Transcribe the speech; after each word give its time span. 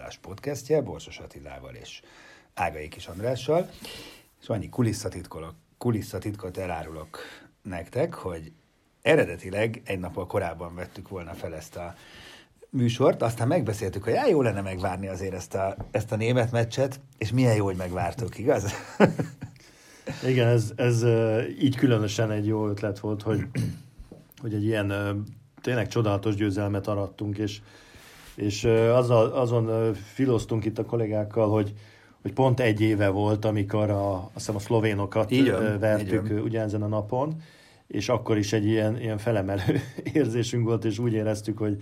Klás 0.00 0.18
podcastje, 0.18 0.80
Borsos 0.80 1.18
Attilával 1.18 1.74
és 1.74 2.02
Ágai 2.54 2.88
Kis 2.88 3.06
Andrással, 3.06 3.70
és 4.40 4.48
annyi 4.48 4.68
kulisszatitkot, 4.68 5.54
kulisszatitkot 5.78 6.56
elárulok 6.56 7.18
nektek, 7.62 8.14
hogy 8.14 8.52
eredetileg 9.02 9.82
egy 9.84 9.98
nappal 9.98 10.26
korábban 10.26 10.74
vettük 10.74 11.08
volna 11.08 11.32
fel 11.32 11.54
ezt 11.54 11.76
a 11.76 11.94
műsort, 12.70 13.22
aztán 13.22 13.48
megbeszéltük, 13.48 14.04
hogy 14.04 14.14
jó 14.28 14.42
lenne 14.42 14.60
megvárni 14.60 15.08
azért 15.08 15.34
ezt 15.34 15.54
a, 15.54 15.76
ezt 15.90 16.12
a 16.12 16.16
német 16.16 16.50
meccset, 16.50 17.00
és 17.18 17.32
milyen 17.32 17.54
jó, 17.54 17.64
hogy 17.64 17.76
megvártuk, 17.76 18.38
igaz? 18.38 18.72
Igen, 20.30 20.48
ez, 20.48 20.72
ez 20.76 21.04
így 21.60 21.76
különösen 21.76 22.30
egy 22.30 22.46
jó 22.46 22.68
ötlet 22.68 22.98
volt, 22.98 23.22
hogy, 23.22 23.46
hogy 24.40 24.54
egy 24.54 24.64
ilyen 24.64 25.24
tényleg 25.60 25.88
csodálatos 25.88 26.34
győzelmet 26.34 26.86
arattunk, 26.86 27.38
és, 27.38 27.60
és 28.34 28.64
azzal, 28.94 29.26
azon 29.26 29.94
filoztunk 29.94 30.64
itt 30.64 30.78
a 30.78 30.84
kollégákkal, 30.84 31.48
hogy, 31.48 31.74
hogy 32.22 32.32
pont 32.32 32.60
egy 32.60 32.80
éve 32.80 33.08
volt, 33.08 33.44
amikor 33.44 33.90
a, 33.90 34.14
azt 34.14 34.30
hiszem 34.34 34.56
a 34.56 34.58
szlovénokat 34.58 35.30
így 35.30 35.50
van, 35.50 35.78
vertük 35.78 36.28
így 36.30 36.38
ugyanezen 36.38 36.82
a 36.82 36.86
napon, 36.86 37.42
és 37.86 38.08
akkor 38.08 38.38
is 38.38 38.52
egy 38.52 38.66
ilyen, 38.66 39.00
ilyen 39.00 39.18
felemelő 39.18 39.80
érzésünk 40.12 40.64
volt, 40.64 40.84
és 40.84 40.98
úgy 40.98 41.12
éreztük, 41.12 41.58
hogy 41.58 41.76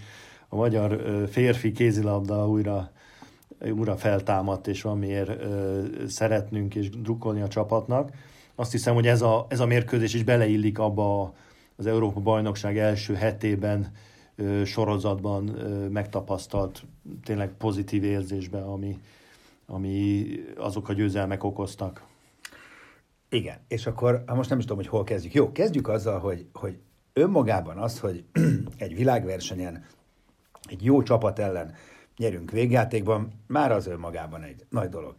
a 0.48 0.56
magyar 0.56 1.02
férfi 1.30 1.72
kézilabda 1.72 2.48
újra, 2.48 2.90
újra 3.70 3.96
feltámadt, 3.96 4.66
és 4.66 4.82
valamiért 4.82 5.30
szeretnünk 6.08 6.74
és 6.74 6.90
drukkolni 6.90 7.40
a 7.40 7.48
csapatnak. 7.48 8.10
Azt 8.54 8.72
hiszem, 8.72 8.94
hogy 8.94 9.06
ez 9.06 9.22
a, 9.22 9.46
ez 9.48 9.60
a 9.60 9.66
mérkőzés 9.66 10.14
is 10.14 10.22
beleillik 10.22 10.78
abba 10.78 11.34
az 11.76 11.86
Európa 11.86 12.20
bajnokság 12.20 12.78
első 12.78 13.14
hetében 13.14 13.92
sorozatban 14.64 15.44
megtapasztalt 15.92 16.82
tényleg 17.24 17.52
pozitív 17.58 18.04
érzésbe, 18.04 18.60
ami, 18.60 18.98
ami 19.66 20.26
azok 20.56 20.88
a 20.88 20.92
győzelmek 20.92 21.44
okoztak. 21.44 22.06
Igen, 23.28 23.58
és 23.68 23.86
akkor 23.86 24.22
ha 24.26 24.34
most 24.34 24.48
nem 24.48 24.58
is 24.58 24.64
tudom, 24.64 24.78
hogy 24.78 24.88
hol 24.88 25.04
kezdjük. 25.04 25.34
Jó, 25.34 25.52
kezdjük 25.52 25.88
azzal, 25.88 26.18
hogy, 26.18 26.46
hogy 26.52 26.78
önmagában 27.12 27.76
az, 27.78 28.00
hogy 28.00 28.24
egy 28.78 28.96
világversenyen 28.96 29.84
egy 30.68 30.84
jó 30.84 31.02
csapat 31.02 31.38
ellen 31.38 31.74
nyerünk 32.16 32.50
végjátékban, 32.50 33.28
már 33.46 33.72
az 33.72 33.86
önmagában 33.86 34.42
egy 34.42 34.64
nagy 34.70 34.88
dolog. 34.88 35.14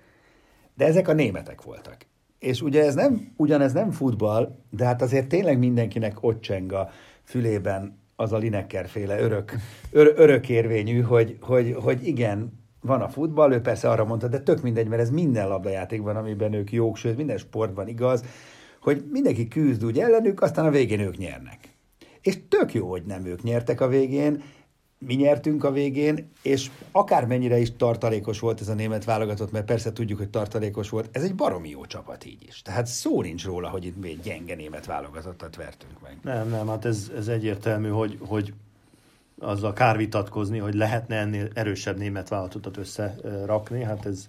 De 0.75 0.85
ezek 0.85 1.07
a 1.07 1.13
németek 1.13 1.61
voltak. 1.61 2.05
És 2.39 2.61
ugye 2.61 2.85
ez 2.85 2.93
nem, 2.93 3.33
ugyanez 3.35 3.73
nem 3.73 3.91
futball, 3.91 4.55
de 4.69 4.85
hát 4.85 5.01
azért 5.01 5.27
tényleg 5.27 5.59
mindenkinek 5.59 6.23
ott 6.23 6.41
cseng 6.41 6.71
a 6.71 6.89
fülében 7.23 7.98
az 8.19 8.33
a 8.33 8.37
Lineker 8.37 8.87
féle 8.87 9.19
örök, 9.19 9.55
ör, 9.91 10.13
örökérvényű, 10.15 11.01
hogy, 11.01 11.37
hogy, 11.41 11.75
hogy 11.79 12.07
igen, 12.07 12.51
van 12.81 13.01
a 13.01 13.09
futball, 13.09 13.51
ő 13.51 13.61
persze 13.61 13.89
arra 13.89 14.05
mondta, 14.05 14.27
de 14.27 14.39
tök 14.39 14.61
mindegy, 14.61 14.87
mert 14.87 15.01
ez 15.01 15.09
minden 15.09 15.47
labdajátékban, 15.47 16.15
amiben 16.15 16.53
ők 16.53 16.71
jók, 16.71 16.97
sőt 16.97 17.17
minden 17.17 17.37
sportban 17.37 17.87
igaz, 17.87 18.23
hogy 18.81 19.03
mindenki 19.11 19.47
küzd 19.47 19.85
úgy 19.85 19.99
ellenük, 19.99 20.41
aztán 20.41 20.65
a 20.65 20.69
végén 20.69 20.99
ők 20.99 21.17
nyernek. 21.17 21.57
És 22.21 22.37
tök 22.49 22.73
jó, 22.73 22.89
hogy 22.89 23.03
nem 23.05 23.25
ők 23.25 23.43
nyertek 23.43 23.81
a 23.81 23.87
végén, 23.87 24.41
mi 25.05 25.13
nyertünk 25.13 25.63
a 25.63 25.71
végén, 25.71 26.31
és 26.41 26.71
akármennyire 26.91 27.57
is 27.59 27.75
tartalékos 27.75 28.39
volt 28.39 28.61
ez 28.61 28.67
a 28.67 28.73
német 28.73 29.05
válogatott, 29.05 29.51
mert 29.51 29.65
persze 29.65 29.93
tudjuk, 29.93 30.17
hogy 30.17 30.29
tartalékos 30.29 30.89
volt, 30.89 31.09
ez 31.11 31.23
egy 31.23 31.35
baromi 31.35 31.69
jó 31.69 31.85
csapat 31.85 32.25
így 32.25 32.43
is. 32.47 32.61
Tehát 32.61 32.85
szó 32.85 33.21
nincs 33.21 33.45
róla, 33.45 33.69
hogy 33.69 33.85
itt 33.85 34.01
még 34.01 34.21
gyenge 34.21 34.55
német 34.55 34.85
válogatottat 34.85 35.55
vertünk 35.55 36.01
meg. 36.01 36.17
Nem, 36.23 36.49
nem, 36.49 36.67
hát 36.67 36.85
ez, 36.85 37.11
ez 37.17 37.27
egyértelmű, 37.27 37.89
hogy, 37.89 38.17
hogy 38.19 38.53
azzal 39.39 39.73
kár 39.73 39.97
vitatkozni, 39.97 40.57
hogy 40.57 40.73
lehetne 40.73 41.15
ennél 41.15 41.47
erősebb 41.53 41.97
német 41.97 42.29
vállalatot 42.29 42.77
összerakni, 42.77 43.83
hát 43.83 44.05
ez, 44.05 44.27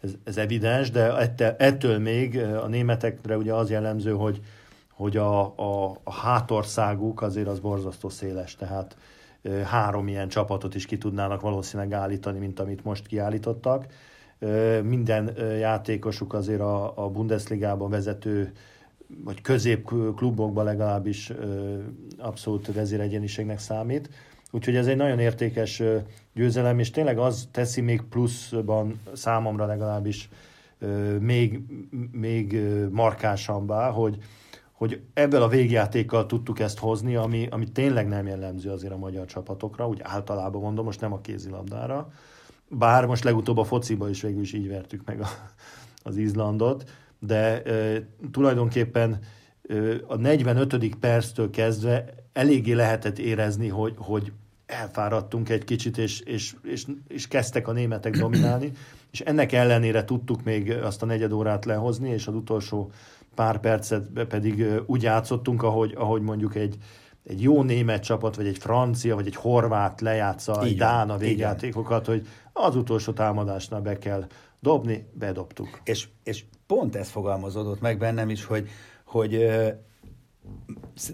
ez, 0.00 0.10
ez 0.24 0.36
evidens, 0.36 0.90
de 0.90 1.56
ettől 1.56 1.98
még 1.98 2.38
a 2.38 2.66
németekre 2.66 3.36
ugye 3.36 3.54
az 3.54 3.70
jellemző, 3.70 4.12
hogy, 4.12 4.40
hogy 4.92 5.16
a, 5.16 5.40
a, 5.58 5.98
a 6.02 6.12
hátországuk 6.12 7.22
azért 7.22 7.48
az 7.48 7.60
borzasztó 7.60 8.08
széles, 8.08 8.56
tehát 8.56 8.96
három 9.64 10.08
ilyen 10.08 10.28
csapatot 10.28 10.74
is 10.74 10.86
ki 10.86 10.98
tudnának 10.98 11.40
valószínűleg 11.40 11.92
állítani, 11.92 12.38
mint 12.38 12.60
amit 12.60 12.84
most 12.84 13.06
kiállítottak. 13.06 13.86
Minden 14.82 15.36
játékosuk 15.58 16.32
azért 16.32 16.60
a, 16.60 17.04
a 17.04 17.08
Bundesligában 17.08 17.90
vezető 17.90 18.52
vagy 19.24 19.40
középklubokban 19.40 20.64
legalábbis 20.64 21.32
abszolút 22.18 22.72
vezéregyeniségnek 22.72 23.58
számít. 23.58 24.10
Úgyhogy 24.50 24.76
ez 24.76 24.86
egy 24.86 24.96
nagyon 24.96 25.18
értékes 25.18 25.82
győzelem, 26.34 26.78
és 26.78 26.90
tényleg 26.90 27.18
az 27.18 27.48
teszi 27.50 27.80
még 27.80 28.02
pluszban 28.02 29.00
számomra 29.12 29.66
legalábbis 29.66 30.28
még, 31.20 31.60
még 32.12 32.60
markásabbá, 32.90 33.90
hogy, 33.90 34.18
hogy 34.76 35.00
ebből 35.14 35.42
a 35.42 35.48
végjátékkal 35.48 36.26
tudtuk 36.26 36.60
ezt 36.60 36.78
hozni, 36.78 37.16
ami, 37.16 37.48
ami 37.50 37.68
tényleg 37.72 38.08
nem 38.08 38.26
jellemző 38.26 38.70
azért 38.70 38.92
a 38.92 38.96
magyar 38.96 39.26
csapatokra, 39.26 39.88
úgy 39.88 40.00
általában 40.02 40.60
mondom, 40.60 40.84
most 40.84 41.00
nem 41.00 41.12
a 41.12 41.20
kézilabdára, 41.20 42.08
bár 42.68 43.06
most 43.06 43.24
legutóbb 43.24 43.58
a 43.58 43.64
fociba 43.64 44.08
is 44.08 44.22
végül 44.22 44.40
is 44.40 44.52
így 44.52 44.68
vertük 44.68 45.02
meg 45.04 45.20
a, 45.20 45.26
az 46.02 46.16
Izlandot, 46.16 46.90
de 47.18 47.62
e, 47.62 48.02
tulajdonképpen 48.30 49.18
e, 49.68 49.74
a 50.06 50.16
45. 50.16 50.96
perctől 51.00 51.50
kezdve 51.50 52.14
eléggé 52.32 52.72
lehetett 52.72 53.18
érezni, 53.18 53.68
hogy, 53.68 53.94
hogy 53.96 54.32
elfáradtunk 54.66 55.48
egy 55.48 55.64
kicsit, 55.64 55.98
és, 55.98 56.20
és, 56.20 56.54
és, 56.62 56.86
és 57.08 57.28
kezdtek 57.28 57.68
a 57.68 57.72
németek 57.72 58.16
dominálni, 58.16 58.72
és 59.10 59.20
ennek 59.20 59.52
ellenére 59.52 60.04
tudtuk 60.04 60.44
még 60.44 60.70
azt 60.70 61.02
a 61.02 61.06
negyed 61.06 61.32
órát 61.32 61.64
lehozni, 61.64 62.10
és 62.10 62.26
az 62.26 62.34
utolsó 62.34 62.90
pár 63.36 63.60
percet 63.60 64.08
pedig 64.28 64.64
úgy 64.86 65.02
játszottunk, 65.02 65.62
ahogy, 65.62 65.94
ahogy 65.96 66.22
mondjuk 66.22 66.54
egy, 66.54 66.76
egy 67.24 67.42
jó 67.42 67.62
német 67.62 68.02
csapat, 68.02 68.36
vagy 68.36 68.46
egy 68.46 68.58
francia, 68.58 69.14
vagy 69.14 69.26
egy 69.26 69.36
horvát 69.36 70.00
lejátsza 70.00 70.62
egy 70.62 70.76
Dán 70.76 71.10
a 71.10 71.16
végjátékokat, 71.16 72.06
hogy 72.06 72.26
az 72.52 72.76
utolsó 72.76 73.12
támadásnál 73.12 73.80
be 73.80 73.98
kell 73.98 74.26
dobni, 74.60 75.08
bedobtuk. 75.12 75.80
És, 75.84 76.08
és 76.22 76.44
pont 76.66 76.96
ez 76.96 77.08
fogalmazódott 77.08 77.80
meg 77.80 77.98
bennem 77.98 78.30
is, 78.30 78.44
hogy, 78.44 78.68
hogy 79.04 79.46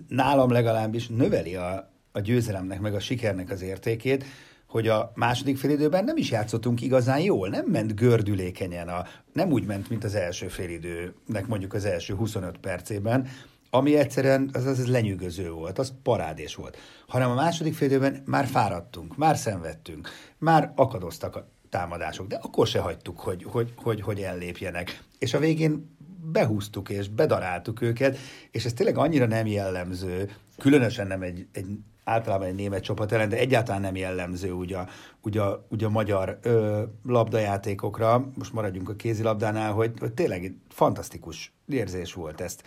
nálam 0.08 0.50
legalábbis 0.50 1.08
növeli 1.08 1.56
a, 1.56 1.92
a 2.12 2.20
győzelemnek, 2.20 2.80
meg 2.80 2.94
a 2.94 3.00
sikernek 3.00 3.50
az 3.50 3.62
értékét, 3.62 4.24
hogy 4.72 4.88
a 4.88 5.12
második 5.14 5.56
félidőben 5.56 6.04
nem 6.04 6.16
is 6.16 6.30
játszottunk 6.30 6.80
igazán 6.80 7.20
jól, 7.20 7.48
nem 7.48 7.64
ment 7.66 7.94
gördülékenyen, 7.94 8.88
a, 8.88 9.04
nem 9.32 9.52
úgy 9.52 9.66
ment, 9.66 9.88
mint 9.88 10.04
az 10.04 10.14
első 10.14 10.48
félidőnek 10.48 11.46
mondjuk 11.46 11.74
az 11.74 11.84
első 11.84 12.14
25 12.14 12.58
percében, 12.58 13.28
ami 13.70 13.96
egyszerűen 13.96 14.50
az, 14.52 14.66
az, 14.66 14.78
az 14.78 14.86
lenyűgöző 14.86 15.50
volt, 15.50 15.78
az 15.78 15.92
parádés 16.02 16.54
volt. 16.54 16.76
Hanem 17.06 17.30
a 17.30 17.34
második 17.34 17.74
félidőben 17.74 18.22
már 18.24 18.46
fáradtunk, 18.46 19.16
már 19.16 19.36
szenvedtünk, 19.36 20.08
már 20.38 20.72
akadoztak 20.76 21.36
a 21.36 21.48
támadások, 21.70 22.26
de 22.26 22.38
akkor 22.42 22.66
se 22.66 22.80
hagytuk, 22.80 23.20
hogy, 23.20 23.44
hogy, 23.44 23.72
hogy, 23.76 24.00
hogy 24.00 24.20
ellépjenek. 24.20 25.02
És 25.19 25.34
a 25.34 25.38
végén 25.38 25.96
behúztuk 26.32 26.88
és 26.88 27.08
bedaráltuk 27.08 27.80
őket, 27.80 28.19
és 28.50 28.64
ez 28.64 28.72
tényleg 28.72 28.98
annyira 28.98 29.26
nem 29.26 29.46
jellemző, 29.46 30.30
különösen 30.58 31.06
nem 31.06 31.22
egy, 31.22 31.46
egy 31.52 31.66
általában 32.04 32.46
egy 32.46 32.54
német 32.54 32.82
csapat 32.82 33.12
ellen, 33.12 33.28
de 33.28 33.38
egyáltalán 33.38 33.81
nem 33.81 33.96
jellemző 33.96 34.52
ugye, 34.52 34.78
ugye, 35.22 35.43
ugye 35.69 35.87
a 35.87 35.90
magyar 35.90 36.38
ö, 36.43 36.82
labdajátékokra, 37.04 38.31
most 38.38 38.52
maradjunk 38.52 38.88
a 38.88 38.94
kézilabdánál, 38.94 39.72
hogy, 39.72 39.93
hogy 39.99 40.12
tényleg 40.12 40.54
fantasztikus 40.69 41.52
érzés 41.69 42.12
volt 42.12 42.40
ezt, 42.40 42.62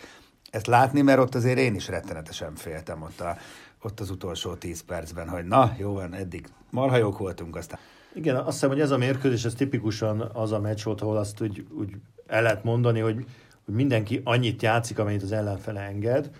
ezt 0.50 0.66
látni, 0.66 1.02
mert 1.02 1.18
ott 1.18 1.34
azért 1.34 1.58
én 1.58 1.74
is 1.74 1.88
rettenetesen 1.88 2.54
féltem 2.54 3.02
ott, 3.02 3.20
a, 3.20 3.36
ott 3.82 4.00
az 4.00 4.10
utolsó 4.10 4.54
tíz 4.54 4.80
percben, 4.80 5.28
hogy 5.28 5.44
na, 5.44 5.74
jó 5.78 5.92
van, 5.92 6.14
eddig 6.14 6.46
marha 6.70 6.96
jók 6.96 7.18
voltunk, 7.18 7.56
aztán 7.56 7.78
igen, 8.16 8.36
azt 8.36 8.52
hiszem, 8.52 8.68
hogy 8.68 8.80
ez 8.80 8.90
a 8.90 8.96
mérkőzés, 8.96 9.44
ez 9.44 9.54
tipikusan 9.54 10.20
az 10.20 10.52
a 10.52 10.60
meccs 10.60 10.84
volt, 10.84 11.00
ahol 11.00 11.16
azt 11.16 11.40
úgy, 11.40 11.66
úgy 11.78 11.90
el 12.26 12.42
lehet 12.42 12.64
mondani, 12.64 13.00
hogy, 13.00 13.24
hogy 13.64 13.74
mindenki 13.74 14.20
annyit 14.24 14.62
játszik, 14.62 14.98
amennyit 14.98 15.22
az 15.22 15.32
ellenfele 15.32 15.80
enged. 15.80 16.30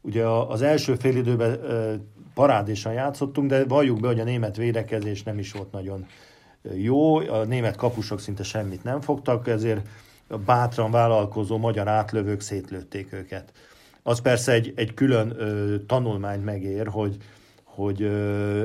Ugye 0.00 0.26
az 0.26 0.62
első 0.62 0.94
fél 0.94 1.16
időben 1.16 1.60
parádésan 2.36 2.92
játszottunk, 2.92 3.50
de 3.50 3.64
valljuk 3.64 4.00
be, 4.00 4.06
hogy 4.06 4.20
a 4.20 4.24
német 4.24 4.56
védekezés 4.56 5.22
nem 5.22 5.38
is 5.38 5.52
volt 5.52 5.72
nagyon 5.72 6.06
jó, 6.74 7.16
a 7.16 7.44
német 7.44 7.76
kapusok 7.76 8.20
szinte 8.20 8.42
semmit 8.42 8.84
nem 8.84 9.00
fogtak, 9.00 9.48
ezért 9.48 9.88
a 10.28 10.38
bátran 10.38 10.90
vállalkozó 10.90 11.58
magyar 11.58 11.88
átlövők 11.88 12.40
szétlőtték 12.40 13.12
őket. 13.12 13.52
Az 14.02 14.20
persze 14.20 14.52
egy, 14.52 14.72
egy 14.76 14.94
külön 14.94 15.34
ö, 15.38 15.76
tanulmányt 15.86 16.44
megér, 16.44 16.86
hogy, 16.86 17.16
hogy 17.64 18.02
ö, 18.02 18.64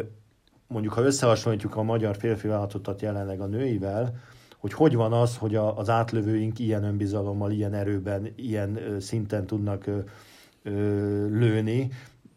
mondjuk 0.68 0.94
ha 0.94 1.02
összehasonlítjuk 1.02 1.76
a 1.76 1.84
magyar 1.84 2.18
férfi 2.18 2.48
vállalatot 2.48 3.02
jelenleg 3.02 3.42
a 3.42 3.46
nőivel, 3.46 4.14
hogy 4.58 4.74
hogy 4.74 4.96
van 4.96 5.14
az, 5.14 5.38
hogy 5.38 5.56
a, 5.56 5.78
az 5.78 5.90
átlövőink 5.90 6.60
ilyen 6.60 6.84
önbizalommal, 6.84 7.52
ilyen 7.52 7.74
erőben, 7.74 8.34
ilyen 8.36 8.76
ö, 8.76 9.00
szinten 9.00 9.46
tudnak 9.46 9.88
ö, 9.88 10.00
ö, 10.64 10.72
lőni, 11.28 11.92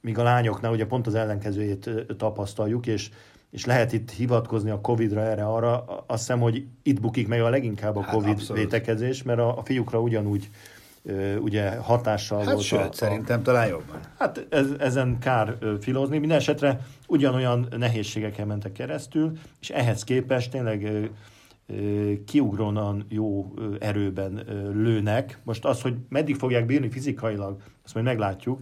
míg 0.05 0.19
a 0.19 0.23
lányoknál 0.23 0.73
ugye 0.73 0.87
pont 0.87 1.06
az 1.06 1.15
ellenkezőjét 1.15 1.91
tapasztaljuk, 2.17 2.87
és, 2.87 3.11
és 3.51 3.65
lehet 3.65 3.93
itt 3.93 4.11
hivatkozni 4.11 4.71
a 4.71 4.81
Covid-ra 4.81 5.21
erre 5.21 5.47
arra, 5.47 5.85
azt 5.85 6.19
hiszem, 6.19 6.41
hogy 6.41 6.67
itt 6.83 7.01
bukik 7.01 7.29
meg 7.29 7.41
a 7.41 7.49
leginkább 7.49 7.97
a 7.97 8.03
hát 8.03 8.15
Covid 8.15 8.33
abszolút. 8.33 8.62
vétekezés, 8.62 9.23
mert 9.23 9.39
a, 9.39 9.59
a 9.59 9.62
fiúkra 9.65 10.01
ugyanúgy 10.01 10.51
ugye 11.41 11.77
hatással 11.77 12.39
hát 12.39 12.53
volt. 12.53 12.65
Sőt, 12.65 12.81
a, 12.81 12.93
szerintem 12.93 13.43
talán 13.43 13.69
jobban. 13.69 14.01
Hát 14.19 14.47
ez, 14.51 14.67
ezen 14.79 15.19
kár 15.19 15.56
filozni. 15.81 16.19
Minden 16.19 16.39
esetre 16.39 16.87
ugyanolyan 17.07 17.69
nehézségeken 17.77 18.47
mentek 18.47 18.73
keresztül, 18.73 19.33
és 19.61 19.71
ehhez 19.71 20.05
képest 20.05 20.50
tényleg 20.50 21.11
kiugrónan 22.27 23.05
jó 23.09 23.55
erőben 23.81 24.45
lőnek. 24.75 25.39
Most 25.43 25.65
az, 25.65 25.83
hogy 25.83 25.95
meddig 26.09 26.37
fogják 26.37 26.67
bírni 26.67 26.91
fizikailag, 26.91 27.57
azt 27.85 27.95
majd 27.95 28.07
meglátjuk, 28.07 28.59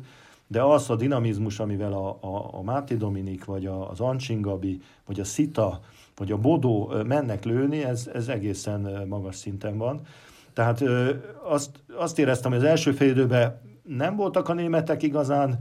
de 0.52 0.62
az 0.62 0.90
a 0.90 0.96
dinamizmus, 0.96 1.58
amivel 1.58 1.92
a, 1.92 2.18
a, 2.20 2.48
a 2.52 2.62
Máté 2.62 2.94
Dominik, 2.94 3.44
vagy 3.44 3.66
a, 3.66 3.90
az 3.90 4.00
Ancsingabi, 4.00 4.80
vagy 5.06 5.20
a 5.20 5.24
Szita, 5.24 5.80
vagy 6.16 6.32
a 6.32 6.36
Bodó 6.36 6.92
mennek 7.06 7.44
lőni, 7.44 7.84
ez, 7.84 8.10
ez 8.14 8.28
egészen 8.28 9.06
magas 9.08 9.36
szinten 9.36 9.78
van. 9.78 10.00
Tehát 10.52 10.82
azt, 11.44 11.70
azt 11.96 12.18
éreztem, 12.18 12.50
hogy 12.50 12.60
az 12.60 12.66
első 12.66 12.92
fél 12.92 13.10
időben 13.10 13.60
nem 13.82 14.16
voltak 14.16 14.48
a 14.48 14.52
németek 14.52 15.02
igazán 15.02 15.58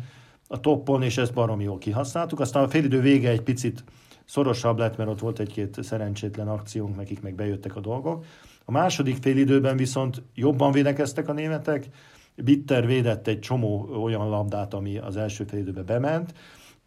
a 0.47 0.59
toppon, 0.59 1.03
és 1.03 1.17
ezt 1.17 1.33
baromi 1.33 1.63
jól 1.63 1.77
kihasználtuk. 1.77 2.39
Aztán 2.39 2.63
a 2.63 2.67
félidő 2.67 3.01
vége 3.01 3.29
egy 3.29 3.41
picit 3.41 3.83
szorosabb 4.25 4.77
lett, 4.77 4.97
mert 4.97 5.09
ott 5.09 5.19
volt 5.19 5.39
egy-két 5.39 5.83
szerencsétlen 5.83 6.47
akciónk, 6.47 6.95
nekik 6.95 7.21
meg 7.21 7.35
bejöttek 7.35 7.75
a 7.75 7.79
dolgok. 7.79 8.25
A 8.65 8.71
második 8.71 9.17
félidőben 9.21 9.77
viszont 9.77 10.21
jobban 10.35 10.71
védekeztek 10.71 11.29
a 11.29 11.33
németek, 11.33 11.87
Bitter 12.35 12.85
védett 12.85 13.27
egy 13.27 13.39
csomó 13.39 13.89
olyan 14.03 14.29
labdát, 14.29 14.73
ami 14.73 14.97
az 14.97 15.17
első 15.17 15.43
félidőbe 15.43 15.83
bement, 15.83 16.33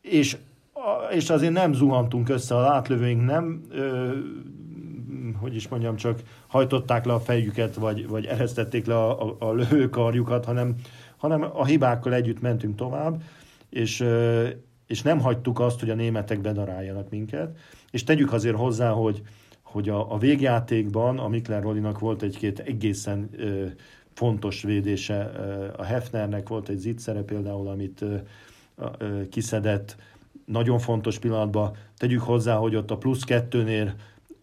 és, 0.00 0.36
és 1.10 1.30
azért 1.30 1.52
nem 1.52 1.72
zuhantunk 1.72 2.28
össze, 2.28 2.56
a 2.56 2.72
átlövőink 2.72 3.24
nem 3.24 3.62
ö, 3.70 4.12
hogy 5.40 5.54
is 5.54 5.68
mondjam, 5.68 5.96
csak 5.96 6.22
hajtották 6.46 7.04
le 7.04 7.12
a 7.12 7.20
fejüket, 7.20 7.74
vagy, 7.74 8.08
vagy 8.08 8.26
eresztették 8.26 8.86
le 8.86 8.96
a, 8.96 9.22
a, 9.22 9.36
a 9.38 9.52
lőkarjukat, 9.52 10.44
hanem, 10.44 10.74
hanem 11.16 11.42
a 11.52 11.64
hibákkal 11.64 12.14
együtt 12.14 12.40
mentünk 12.40 12.76
tovább, 12.76 13.22
és, 13.70 14.04
és 14.86 15.02
nem 15.02 15.20
hagytuk 15.20 15.60
azt, 15.60 15.80
hogy 15.80 15.90
a 15.90 15.94
németek 15.94 16.40
bedaráljanak 16.40 17.10
minket. 17.10 17.56
És 17.90 18.04
tegyük 18.04 18.32
azért 18.32 18.56
hozzá, 18.56 18.90
hogy, 18.90 19.22
hogy 19.62 19.88
a, 19.88 20.12
a 20.12 20.18
végjátékban 20.18 21.18
a 21.18 21.28
Mikler 21.28 21.62
Rolinak 21.62 21.98
volt 21.98 22.22
egy-két 22.22 22.58
egészen 22.58 23.28
ö, 23.36 23.66
fontos 24.14 24.62
védése. 24.62 25.32
A 25.76 25.82
Hefnernek 25.82 26.48
volt 26.48 26.68
egy 26.68 26.78
zicsere 26.78 27.22
például, 27.22 27.68
amit 27.68 28.04
kiszedett 29.30 29.96
nagyon 30.44 30.78
fontos 30.78 31.18
pillanatban. 31.18 31.76
Tegyük 31.96 32.20
hozzá, 32.20 32.56
hogy 32.56 32.76
ott 32.76 32.90
a 32.90 32.96
plusz 32.96 33.22
kettőnél 33.22 33.94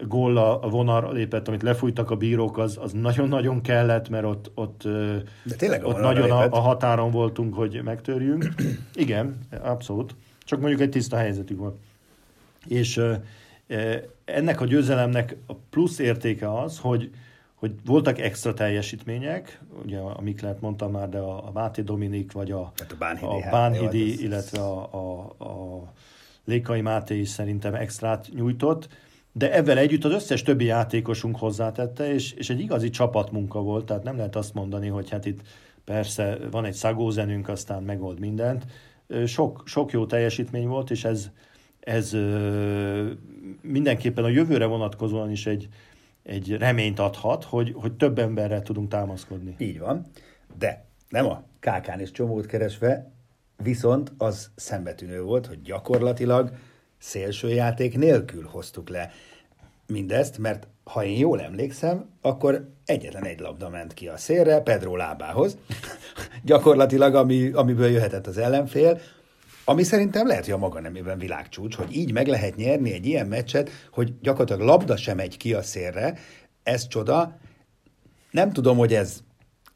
gólla 0.08 0.60
a 0.60 0.70
vonal 0.70 1.14
lépett, 1.14 1.48
amit 1.48 1.62
lefújtak 1.62 2.12
a 2.12 2.16
bírók, 2.16 2.58
az, 2.58 2.78
az 2.82 2.92
nagyon-nagyon 2.92 3.62
kellett, 3.62 4.10
mert 4.10 4.26
ott, 4.26 4.52
ott, 4.56 4.82
De 5.44 5.56
tényleg 5.58 5.86
ott 5.86 6.00
nagyon 6.00 6.32
a, 6.32 6.44
a 6.44 6.60
határon 6.60 7.12
voltunk, 7.12 7.54
hogy 7.54 7.82
megtörjünk. 7.84 8.48
Igen, 8.94 9.38
abszolút. 9.62 10.16
Csak 10.44 10.60
mondjuk 10.60 10.82
egy 10.82 10.90
tiszta 10.90 11.18
helyzetük 11.18 11.58
volt. 11.58 11.78
És 12.68 13.02
ennek 14.26 14.62
a 14.62 14.66
győzelemnek 14.66 15.36
a 15.48 15.54
plusz 15.70 16.00
értéke 16.00 16.60
az, 16.62 16.80
hogy, 16.80 17.10
hogy 17.62 17.74
voltak 17.86 18.20
extra 18.20 18.54
teljesítmények, 18.54 19.62
ugye 19.84 19.98
amit 19.98 20.42
lehet 20.42 20.62
mondtam 20.62 20.92
már, 20.92 21.10
de 21.10 21.18
a, 21.18 21.48
a 21.48 21.52
Máté 21.54 21.82
Dominik, 21.82 22.32
vagy 22.32 22.52
a, 22.52 22.72
hát 22.80 22.92
a 22.92 22.96
Bánhidi, 23.00 23.26
a 23.26 23.42
hát, 23.42 23.52
Bánhidi 23.52 24.10
hát, 24.12 24.20
illetve 24.20 24.60
a, 24.62 24.90
a, 24.94 25.20
a 25.44 25.84
Lékai 26.46 26.82
Máté 26.82 27.20
is 27.20 27.30
szerintem 27.30 27.74
extrát 27.74 28.30
nyújtott, 28.36 28.88
de 29.32 29.54
ebben 29.54 29.78
együtt 29.78 30.04
az 30.04 30.12
összes 30.12 30.42
többi 30.42 30.66
játékosunk 30.66 31.38
hozzátette, 31.38 32.14
és, 32.14 32.32
és 32.32 32.50
egy 32.50 32.60
igazi 32.60 32.90
csapatmunka 32.90 33.62
volt, 33.62 33.86
tehát 33.86 34.04
nem 34.04 34.18
lehet 34.18 34.36
azt 34.36 34.54
mondani, 34.54 34.88
hogy 34.88 35.10
hát 35.10 35.26
itt 35.26 35.42
persze 35.86 36.38
van 36.52 36.66
egy 36.66 36.74
szagózenünk, 36.74 37.48
aztán 37.48 37.84
megold 37.84 38.20
mindent. 38.20 38.66
Sok, 39.26 39.64
sok 39.66 39.92
jó 39.92 40.06
teljesítmény 40.06 40.68
volt, 40.68 40.92
és 40.92 41.04
ez, 41.04 41.30
ez 41.80 42.18
mindenképpen 43.62 44.24
a 44.24 44.30
jövőre 44.30 44.66
vonatkozóan 44.66 45.32
is 45.32 45.46
egy, 45.46 45.68
egy 46.24 46.58
reményt 46.58 47.00
adhat, 47.00 47.44
hogy, 47.44 47.74
hogy 47.76 47.94
több 47.94 48.20
emberre 48.20 48.62
tudunk 48.62 48.90
támaszkodni. 48.90 49.56
Így 49.58 49.80
van, 49.80 50.06
de 50.58 50.86
nem 51.10 51.26
a 51.26 51.44
kákán 51.60 52.00
és 52.00 52.12
csomót 52.12 52.46
keresve, 52.46 53.12
viszont 53.64 54.12
az 54.18 54.52
szembetűnő 54.56 55.22
volt, 55.22 55.46
hogy 55.46 55.62
gyakorlatilag 55.62 56.52
szélsőjáték 56.98 57.98
nélkül 57.98 58.48
hoztuk 58.52 58.90
le 58.90 59.12
mindezt, 59.88 60.38
mert 60.38 60.68
ha 60.84 61.04
én 61.04 61.18
jól 61.18 61.42
emlékszem, 61.42 62.10
akkor 62.22 62.70
egyetlen 62.86 63.26
egy 63.26 63.40
labda 63.40 63.70
ment 63.70 63.94
ki 63.94 64.08
a 64.08 64.18
szélre, 64.18 64.60
Pedro 64.60 64.96
lábához, 64.96 65.58
gyakorlatilag, 66.44 67.16
ami, 67.16 67.52
amiből 67.52 67.90
jöhetett 67.90 68.28
az 68.28 68.38
ellenfél, 68.38 69.00
ami 69.72 69.84
szerintem 69.84 70.28
lehet, 70.28 70.44
hogy 70.44 70.54
a 70.54 70.58
maga 70.58 70.80
nemében 70.80 71.18
világcsúcs, 71.18 71.76
hogy 71.76 71.96
így 71.96 72.12
meg 72.12 72.28
lehet 72.28 72.56
nyerni 72.56 72.94
egy 72.94 73.06
ilyen 73.06 73.28
meccset, 73.28 73.70
hogy 73.92 74.14
gyakorlatilag 74.22 74.62
labda 74.62 74.98
sem 74.98 75.16
megy 75.16 75.38
ki 75.38 75.54
a 75.54 75.62
szélre, 75.62 76.18
ez 76.64 76.88
csoda. 76.88 77.38
Nem 78.32 78.54
tudom, 78.54 78.78
hogy 78.78 78.94
ez 78.94 79.20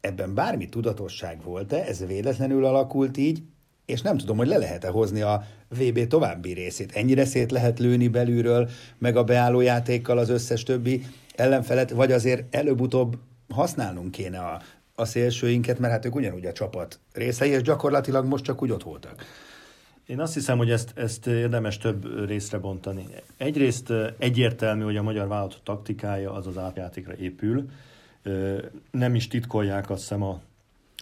ebben 0.00 0.34
bármi 0.34 0.68
tudatosság 0.68 1.42
volt-e, 1.42 1.84
ez 1.84 2.06
véletlenül 2.06 2.64
alakult 2.64 3.16
így, 3.16 3.42
és 3.86 4.02
nem 4.02 4.16
tudom, 4.16 4.36
hogy 4.36 4.46
le 4.46 4.56
lehet-e 4.56 4.88
hozni 4.88 5.20
a 5.20 5.42
VB 5.68 6.06
további 6.06 6.52
részét. 6.52 6.92
Ennyire 6.92 7.24
szét 7.24 7.50
lehet 7.50 7.78
lőni 7.78 8.08
belülről, 8.08 8.68
meg 8.98 9.16
a 9.16 9.24
beálló 9.24 9.60
játékkal 9.60 10.18
az 10.18 10.28
összes 10.28 10.62
többi 10.62 11.02
ellenfelet, 11.34 11.90
vagy 11.90 12.12
azért 12.12 12.54
előbb-utóbb 12.54 13.18
használnunk 13.48 14.10
kéne 14.10 14.38
a, 14.38 14.60
a 14.94 15.04
szélsőinket, 15.04 15.78
mert 15.78 15.92
hát 15.92 16.04
ők 16.04 16.14
ugyanúgy 16.14 16.46
a 16.46 16.52
csapat 16.52 16.98
részei, 17.12 17.50
és 17.50 17.62
gyakorlatilag 17.62 18.26
most 18.26 18.44
csak 18.44 18.62
úgy 18.62 18.70
ott 18.70 18.82
voltak. 18.82 19.24
Én 20.06 20.20
azt 20.20 20.34
hiszem, 20.34 20.58
hogy 20.58 20.70
ezt, 20.70 20.92
ezt 20.98 21.26
érdemes 21.26 21.78
több 21.78 22.26
részre 22.26 22.58
bontani. 22.58 23.06
Egyrészt 23.36 23.92
egyértelmű, 24.18 24.82
hogy 24.82 24.96
a 24.96 25.02
magyar 25.02 25.28
vállalatot 25.28 25.60
taktikája 25.62 26.32
az 26.32 26.46
az 26.46 26.58
átjátékra 26.58 27.16
épül. 27.16 27.70
Nem 28.90 29.14
is 29.14 29.28
titkolják 29.28 29.90
azt 29.90 30.00
hiszem 30.00 30.22
a 30.22 30.40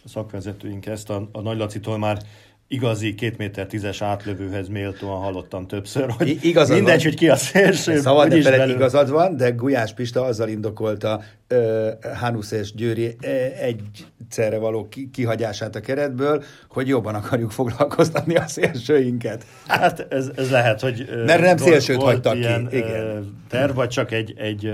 szakvezetőink 0.05 0.85
ezt. 0.85 1.09
A, 1.09 1.29
a 1.31 1.41
Nagy 1.41 1.57
Lacitól 1.57 1.97
már 1.97 2.21
igazi 2.67 3.15
két 3.15 3.37
méter 3.37 3.65
tízes 3.65 4.01
átlövőhez 4.01 4.67
méltóan 4.67 5.21
hallottam 5.21 5.67
többször, 5.67 6.09
hogy 6.17 6.37
igazad 6.41 6.75
mindegy, 6.75 6.95
van. 6.95 7.03
hogy 7.03 7.15
ki 7.15 7.29
a 7.29 7.35
szélső. 7.35 7.99
Szabad 7.99 8.27
ne 8.27 8.41
feled, 8.41 8.69
igazad 8.69 9.09
van, 9.09 9.37
de 9.37 9.49
Gulyás 9.49 9.93
Pista 9.93 10.23
azzal 10.23 10.49
indokolta 10.49 11.21
uh, 11.49 11.87
Hanusz 12.15 12.51
és 12.51 12.73
Győri 12.73 13.15
egyszerre 13.59 14.57
való 14.57 14.87
kihagyását 15.11 15.75
a 15.75 15.79
keretből, 15.79 16.43
hogy 16.69 16.87
jobban 16.87 17.15
akarjuk 17.15 17.51
foglalkoztatni 17.51 18.35
a 18.35 18.47
szélsőinket. 18.47 19.45
Hát 19.67 20.05
ez, 20.09 20.31
ez 20.35 20.51
lehet, 20.51 20.81
hogy 20.81 21.09
Mert 21.25 21.41
nem 21.41 21.57
szélsőt 21.57 22.01
hagytak 22.01 22.33
ki. 22.33 22.77
Igen. 22.77 23.43
terv, 23.49 23.75
vagy 23.75 23.89
csak 23.89 24.11
egy, 24.11 24.33
egy 24.37 24.73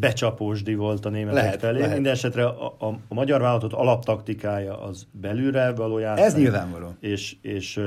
becsapósdi 0.00 0.74
volt 0.74 1.06
a 1.06 1.08
németek 1.08 1.42
lehet, 1.42 1.60
felé. 1.60 1.78
Lehet. 1.78 1.94
Minden 1.94 2.12
esetre 2.12 2.46
a, 2.46 2.74
a, 2.78 2.86
a 3.08 3.14
magyar 3.14 3.40
vállalatot 3.40 3.72
alaptaktikája 3.72 4.82
az 4.82 5.06
belülre 5.12 5.72
való 5.72 5.98
játszani. 5.98 6.26
Ez 6.26 6.34
nyilvánvaló. 6.34 6.96
És, 7.00 7.36
és 7.42 7.80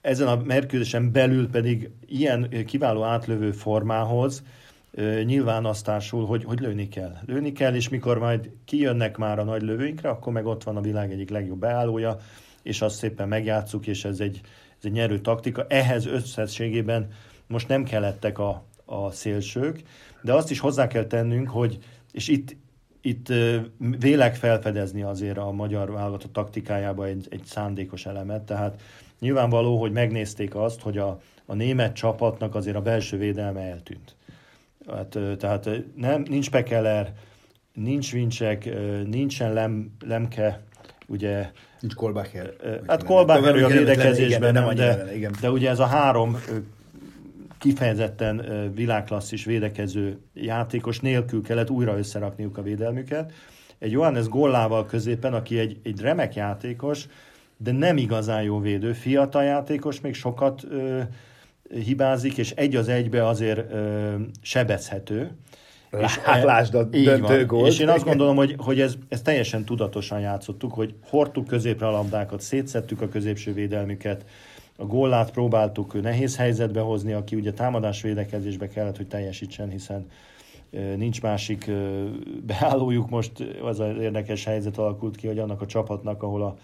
ezen 0.00 0.28
a 0.28 0.36
mérkőzésen 0.36 1.12
belül 1.12 1.50
pedig 1.50 1.90
ilyen 2.06 2.64
kiváló 2.66 3.02
átlövő 3.02 3.50
formához 3.50 4.42
nyilván 5.24 5.64
azt 5.64 5.84
társul, 5.84 6.26
hogy, 6.26 6.44
hogy 6.44 6.60
lőni 6.60 6.88
kell. 6.88 7.16
Lőni 7.26 7.52
kell, 7.52 7.74
és 7.74 7.88
mikor 7.88 8.18
majd 8.18 8.50
kijönnek 8.64 9.16
már 9.16 9.38
a 9.38 9.44
nagy 9.44 9.62
lövőinkre, 9.62 10.08
akkor 10.08 10.32
meg 10.32 10.46
ott 10.46 10.62
van 10.62 10.76
a 10.76 10.80
világ 10.80 11.12
egyik 11.12 11.30
legjobb 11.30 11.58
beállója, 11.58 12.16
és 12.62 12.82
azt 12.82 12.96
szépen 12.96 13.28
megjátszuk, 13.28 13.86
és 13.86 14.04
ez 14.04 14.20
egy, 14.20 14.40
ez 14.78 14.84
egy 14.84 14.92
nyerő 14.92 15.20
taktika. 15.20 15.66
Ehhez 15.68 16.06
összességében 16.06 17.08
most 17.46 17.68
nem 17.68 17.84
kellettek 17.84 18.38
a, 18.38 18.64
a 18.92 19.10
szélsők, 19.10 19.82
de 20.22 20.32
azt 20.32 20.50
is 20.50 20.58
hozzá 20.58 20.86
kell 20.86 21.04
tennünk, 21.04 21.48
hogy, 21.48 21.78
és 22.12 22.28
itt, 22.28 22.56
itt 23.00 23.32
vélek 23.98 24.34
felfedezni 24.34 25.02
azért 25.02 25.38
a 25.38 25.50
magyar 25.50 25.90
válogatott 25.90 26.32
taktikájába 26.32 27.06
egy, 27.06 27.26
egy 27.30 27.44
szándékos 27.44 28.06
elemet, 28.06 28.42
tehát 28.42 28.80
nyilvánvaló, 29.20 29.80
hogy 29.80 29.92
megnézték 29.92 30.54
azt, 30.54 30.80
hogy 30.80 30.98
a, 30.98 31.20
a 31.46 31.54
német 31.54 31.94
csapatnak 31.94 32.54
azért 32.54 32.76
a 32.76 32.82
belső 32.82 33.16
védelme 33.18 33.60
eltűnt. 33.60 34.16
Hát, 34.88 35.18
tehát 35.38 35.68
nem, 35.96 36.22
nincs 36.28 36.50
Pekeler, 36.50 37.12
nincs 37.72 38.12
Vincsek, 38.12 38.68
nincsen 39.06 39.52
Lem, 39.52 39.96
Lemke, 40.06 40.60
ugye... 41.06 41.50
Nincs 41.80 41.94
Kolbacher. 41.94 42.52
Hát 42.86 43.04
Kolbacher 43.04 43.62
a 43.62 43.68
védekezésben, 43.68 44.52
nem, 44.52 44.74
de, 44.74 45.14
igen. 45.14 45.34
de 45.40 45.50
ugye 45.50 45.70
ez 45.70 45.78
a 45.78 45.86
három 45.86 46.36
kifejezetten 47.62 48.44
világklasszis 48.74 49.44
védekező 49.44 50.18
játékos 50.34 51.00
nélkül 51.00 51.42
kellett 51.42 51.70
újra 51.70 51.98
összerakniuk 51.98 52.58
a 52.58 52.62
védelmüket. 52.62 53.32
Egy 53.78 53.90
Johannes 53.90 54.28
Gollával 54.28 54.86
középen, 54.86 55.34
aki 55.34 55.58
egy, 55.58 55.76
egy 55.82 56.00
remek 56.00 56.34
játékos, 56.34 57.06
de 57.56 57.72
nem 57.72 57.96
igazán 57.96 58.42
jó 58.42 58.58
védő, 58.58 58.92
fiatal 58.92 59.42
játékos, 59.42 60.00
még 60.00 60.14
sokat 60.14 60.64
ö, 60.70 61.00
hibázik, 61.68 62.38
és 62.38 62.50
egy 62.50 62.76
az 62.76 62.88
egybe 62.88 63.26
azért 63.26 63.72
ö, 63.72 64.14
sebezhető. 64.40 65.30
És 65.98 66.16
hát 66.16 66.44
lásd 66.44 66.74
a 66.74 66.84
döntő 66.84 67.46
gólt. 67.46 67.68
És 67.68 67.78
én 67.78 67.88
azt 67.88 68.04
gondolom, 68.04 68.36
hogy, 68.36 68.54
hogy 68.58 68.80
ez, 68.80 68.94
ez 69.08 69.22
teljesen 69.22 69.64
tudatosan 69.64 70.20
játszottuk, 70.20 70.72
hogy 70.72 70.94
hordtuk 71.04 71.46
középre 71.46 71.86
a 71.86 71.90
labdákat, 71.90 72.40
szétszettük 72.40 73.00
a 73.00 73.08
középső 73.08 73.52
védelmüket, 73.52 74.24
a 74.82 74.86
góllát 74.86 75.30
próbáltuk 75.30 76.02
nehéz 76.02 76.36
helyzetbe 76.36 76.80
hozni, 76.80 77.12
aki 77.12 77.36
ugye 77.36 77.52
támadás 77.52 78.02
védekezésbe 78.02 78.68
kellett, 78.68 78.96
hogy 78.96 79.06
teljesítsen, 79.06 79.68
hiszen 79.68 80.06
nincs 80.96 81.22
másik 81.22 81.70
beállójuk 82.46 83.10
most, 83.10 83.32
az 83.62 83.80
az 83.80 83.96
érdekes 84.00 84.44
helyzet 84.44 84.78
alakult 84.78 85.16
ki, 85.16 85.26
hogy 85.26 85.38
annak 85.38 85.60
a 85.60 85.66
csapatnak, 85.66 86.22
ahol 86.22 86.42
a 86.42 86.56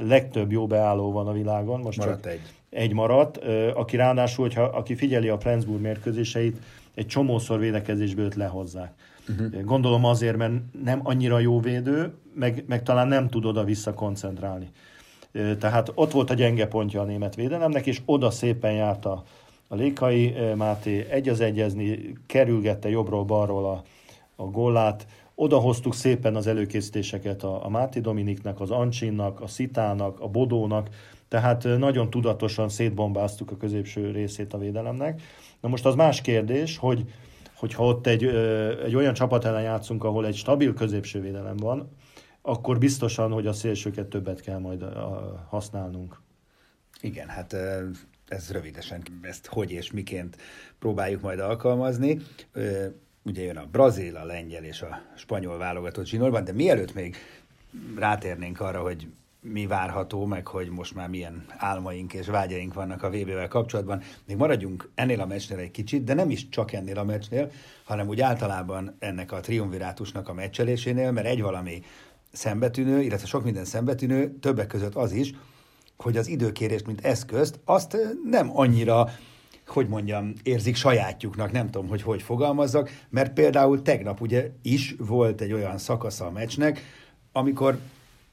legtöbb 0.00 0.52
jó 0.52 0.66
beálló 0.66 1.12
van 1.12 1.26
a 1.26 1.32
világon, 1.32 1.80
most 1.80 1.98
maradt 1.98 2.22
csak 2.22 2.32
egy. 2.32 2.40
egy 2.70 2.92
maradt, 2.92 3.36
aki 3.74 3.96
ráadásul, 3.96 4.44
hogyha, 4.44 4.62
aki 4.62 4.94
figyeli 4.94 5.28
a 5.28 5.38
Flensburg 5.38 5.80
mérkőzéseit, 5.80 6.58
egy 6.94 7.06
csomószor 7.06 7.58
védekezésből 7.58 8.30
lehozzák. 8.36 8.92
Uh-huh. 9.28 9.62
Gondolom 9.62 10.04
azért, 10.04 10.36
mert 10.36 10.52
nem 10.84 11.00
annyira 11.02 11.38
jó 11.38 11.60
védő, 11.60 12.14
meg, 12.34 12.64
meg 12.66 12.82
talán 12.82 13.08
nem 13.08 13.28
tud 13.28 13.44
oda 13.44 13.64
visszakoncentrálni. 13.64 14.70
Tehát 15.58 15.92
ott 15.94 16.12
volt 16.12 16.30
a 16.30 16.34
gyenge 16.34 16.66
pontja 16.66 17.00
a 17.00 17.04
német 17.04 17.34
védelemnek, 17.34 17.86
és 17.86 18.00
oda 18.04 18.30
szépen 18.30 18.72
járt 18.72 19.04
a, 19.04 19.22
a 19.68 19.74
Lékai 19.74 20.34
Máté 20.54 21.06
egy 21.10 21.28
az 21.28 21.40
egyezni, 21.40 22.12
kerülgette 22.26 22.88
jobbról 22.88 23.24
balról 23.24 23.64
a, 23.64 23.82
a 24.36 24.44
gollát, 24.44 25.06
oda 25.34 25.58
hoztuk 25.58 25.94
szépen 25.94 26.36
az 26.36 26.46
előkészítéseket 26.46 27.42
a, 27.42 27.64
a 27.64 27.68
Máté 27.68 28.00
Dominiknek, 28.00 28.60
az 28.60 28.70
Ancsinnak, 28.70 29.40
a 29.40 29.46
Szitának, 29.46 30.20
a 30.20 30.28
Bodónak, 30.28 30.88
tehát 31.28 31.66
nagyon 31.78 32.10
tudatosan 32.10 32.68
szétbombáztuk 32.68 33.50
a 33.50 33.56
középső 33.56 34.10
részét 34.10 34.52
a 34.52 34.58
védelemnek. 34.58 35.22
Na 35.60 35.68
most 35.68 35.86
az 35.86 35.94
más 35.94 36.20
kérdés, 36.20 36.76
hogy 36.76 37.04
hogyha 37.54 37.84
ott 37.84 38.06
egy, 38.06 38.24
egy 38.84 38.94
olyan 38.94 39.14
csapat 39.14 39.44
ellen 39.44 39.62
játszunk, 39.62 40.04
ahol 40.04 40.26
egy 40.26 40.36
stabil 40.36 40.74
középső 40.74 41.20
védelem 41.20 41.56
van, 41.56 41.90
akkor 42.46 42.78
biztosan, 42.78 43.32
hogy 43.32 43.46
a 43.46 43.52
szélsőket 43.52 44.06
többet 44.06 44.40
kell 44.40 44.58
majd 44.58 44.84
használnunk. 45.48 46.20
Igen, 47.00 47.28
hát 47.28 47.56
ez 48.28 48.50
rövidesen, 48.50 49.02
ezt 49.20 49.46
hogy 49.46 49.70
és 49.70 49.92
miként 49.92 50.36
próbáljuk 50.78 51.20
majd 51.20 51.38
alkalmazni. 51.38 52.20
Ugye 53.22 53.42
jön 53.42 53.56
a 53.56 53.66
brazil, 53.70 54.16
a 54.16 54.24
lengyel 54.24 54.64
és 54.64 54.82
a 54.82 55.02
spanyol 55.16 55.58
válogatott 55.58 56.06
zsinórban, 56.06 56.44
de 56.44 56.52
mielőtt 56.52 56.94
még 56.94 57.16
rátérnénk 57.96 58.60
arra, 58.60 58.82
hogy 58.82 59.08
mi 59.40 59.66
várható, 59.66 60.24
meg 60.24 60.46
hogy 60.46 60.68
most 60.68 60.94
már 60.94 61.08
milyen 61.08 61.44
álmaink 61.56 62.14
és 62.14 62.26
vágyaink 62.26 62.74
vannak 62.74 63.02
a 63.02 63.10
VB-vel 63.10 63.48
kapcsolatban. 63.48 64.02
Még 64.26 64.36
maradjunk 64.36 64.90
ennél 64.94 65.20
a 65.20 65.26
meccsnél 65.26 65.58
egy 65.58 65.70
kicsit, 65.70 66.04
de 66.04 66.14
nem 66.14 66.30
is 66.30 66.48
csak 66.48 66.72
ennél 66.72 66.98
a 66.98 67.04
meccsnél, 67.04 67.50
hanem 67.84 68.08
úgy 68.08 68.20
általában 68.20 68.96
ennek 68.98 69.32
a 69.32 69.40
triumvirátusnak 69.40 70.28
a 70.28 70.32
meccselésénél, 70.32 71.10
mert 71.10 71.26
egy 71.26 71.42
valami 71.42 71.82
szembetűnő, 72.34 73.00
illetve 73.00 73.26
sok 73.26 73.44
minden 73.44 73.64
szembetűnő, 73.64 74.38
többek 74.40 74.66
között 74.66 74.94
az 74.94 75.12
is, 75.12 75.34
hogy 75.96 76.16
az 76.16 76.28
időkérést, 76.28 76.86
mint 76.86 77.04
eszközt, 77.04 77.60
azt 77.64 77.96
nem 78.30 78.58
annyira 78.58 79.08
hogy 79.66 79.88
mondjam, 79.88 80.32
érzik 80.42 80.76
sajátjuknak, 80.76 81.52
nem 81.52 81.70
tudom, 81.70 81.88
hogy 81.88 82.02
hogy 82.02 82.22
fogalmazzak, 82.22 82.90
mert 83.10 83.32
például 83.32 83.82
tegnap 83.82 84.20
ugye 84.20 84.50
is 84.62 84.94
volt 84.98 85.40
egy 85.40 85.52
olyan 85.52 85.78
szakasza 85.78 86.26
a 86.26 86.30
meccsnek, 86.30 86.80
amikor 87.32 87.78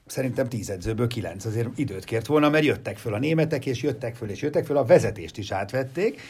szerintem 0.05 0.49
tíz 0.49 0.69
edzőből 0.69 1.07
kilenc 1.07 1.45
azért 1.45 1.67
időt 1.75 2.03
kért 2.03 2.25
volna, 2.25 2.49
mert 2.49 2.63
jöttek 2.63 2.97
föl 2.97 3.13
a 3.13 3.19
németek, 3.19 3.65
és 3.65 3.81
jöttek 3.81 4.15
föl, 4.15 4.29
és 4.29 4.41
jöttek 4.41 4.65
föl, 4.65 4.77
a 4.77 4.85
vezetést 4.85 5.37
is 5.37 5.51
átvették, 5.51 6.21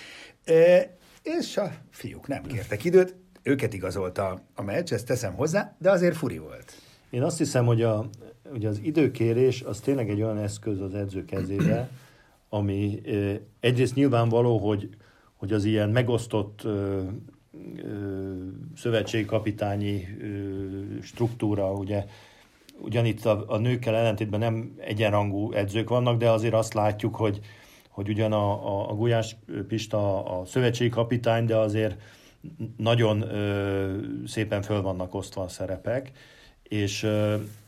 és 1.23 1.57
a 1.57 1.71
fiúk 1.91 2.27
nem 2.27 2.43
kértek 2.43 2.83
időt, 2.83 3.15
őket 3.43 3.73
igazolta 3.73 4.41
a 4.55 4.61
meccs, 4.61 4.93
ezt 4.93 5.05
teszem 5.05 5.33
hozzá, 5.33 5.75
de 5.79 5.91
azért 5.91 6.15
furi 6.15 6.37
volt. 6.37 6.73
Én 7.11 7.23
azt 7.23 7.37
hiszem, 7.37 7.65
hogy 7.65 7.81
a, 7.81 8.09
ugye 8.53 8.67
az 8.67 8.79
időkérés 8.83 9.61
az 9.61 9.79
tényleg 9.79 10.09
egy 10.09 10.21
olyan 10.21 10.37
eszköz 10.37 10.81
az 10.81 10.93
edző 10.95 11.25
kezébe, 11.25 11.89
ami 12.49 13.01
egyrészt 13.59 13.95
nyilvánvaló, 13.95 14.57
hogy, 14.57 14.89
hogy 15.35 15.53
az 15.53 15.65
ilyen 15.65 15.89
megosztott 15.89 16.63
ö, 16.63 17.01
ö, 17.75 18.33
szövetségkapitányi 18.75 20.07
ö, 20.21 20.27
struktúra, 21.01 21.71
ugye 21.73 22.05
ugyanitt 22.81 23.25
a, 23.25 23.43
a 23.47 23.57
nőkkel 23.57 23.95
ellentétben 23.95 24.39
nem 24.39 24.75
egyenrangú 24.77 25.51
edzők 25.51 25.89
vannak, 25.89 26.17
de 26.17 26.29
azért 26.29 26.53
azt 26.53 26.73
látjuk, 26.73 27.15
hogy, 27.15 27.39
hogy 27.89 28.09
ugyan 28.09 28.31
a, 28.31 28.67
a, 28.67 28.89
a 28.89 28.93
Gulyás 28.93 29.35
Pista 29.67 30.25
a 30.39 30.45
szövetségkapitány, 30.45 31.45
de 31.45 31.57
azért 31.57 32.01
nagyon 32.77 33.21
ö, 33.21 33.97
szépen 34.25 34.61
föl 34.61 34.81
vannak 34.81 35.13
osztva 35.13 35.41
a 35.43 35.47
szerepek, 35.47 36.11
és 36.71 37.07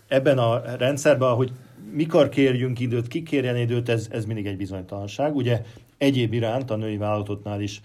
ebben 0.08 0.38
a 0.38 0.76
rendszerben, 0.78 1.34
hogy 1.34 1.52
mikor 1.92 2.30
kérjünk 2.30 2.80
időt, 2.80 3.08
ki 3.08 3.24
kérjen 3.24 3.58
időt, 3.58 3.90
ez, 3.90 4.08
ez 4.12 4.26
mindig 4.26 4.46
egy 4.46 4.58
bizonytalanság. 4.58 5.36
Ugye 5.36 5.62
egyéb 5.98 6.34
iránt 6.34 6.72
a 6.72 6.76
női 6.76 6.98
vállalatotnál 6.98 7.62
is 7.62 7.82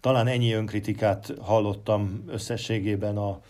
talán 0.00 0.26
ennyi 0.26 0.52
önkritikát 0.52 1.34
hallottam 1.40 2.24
összességében 2.26 3.16
a, 3.16 3.40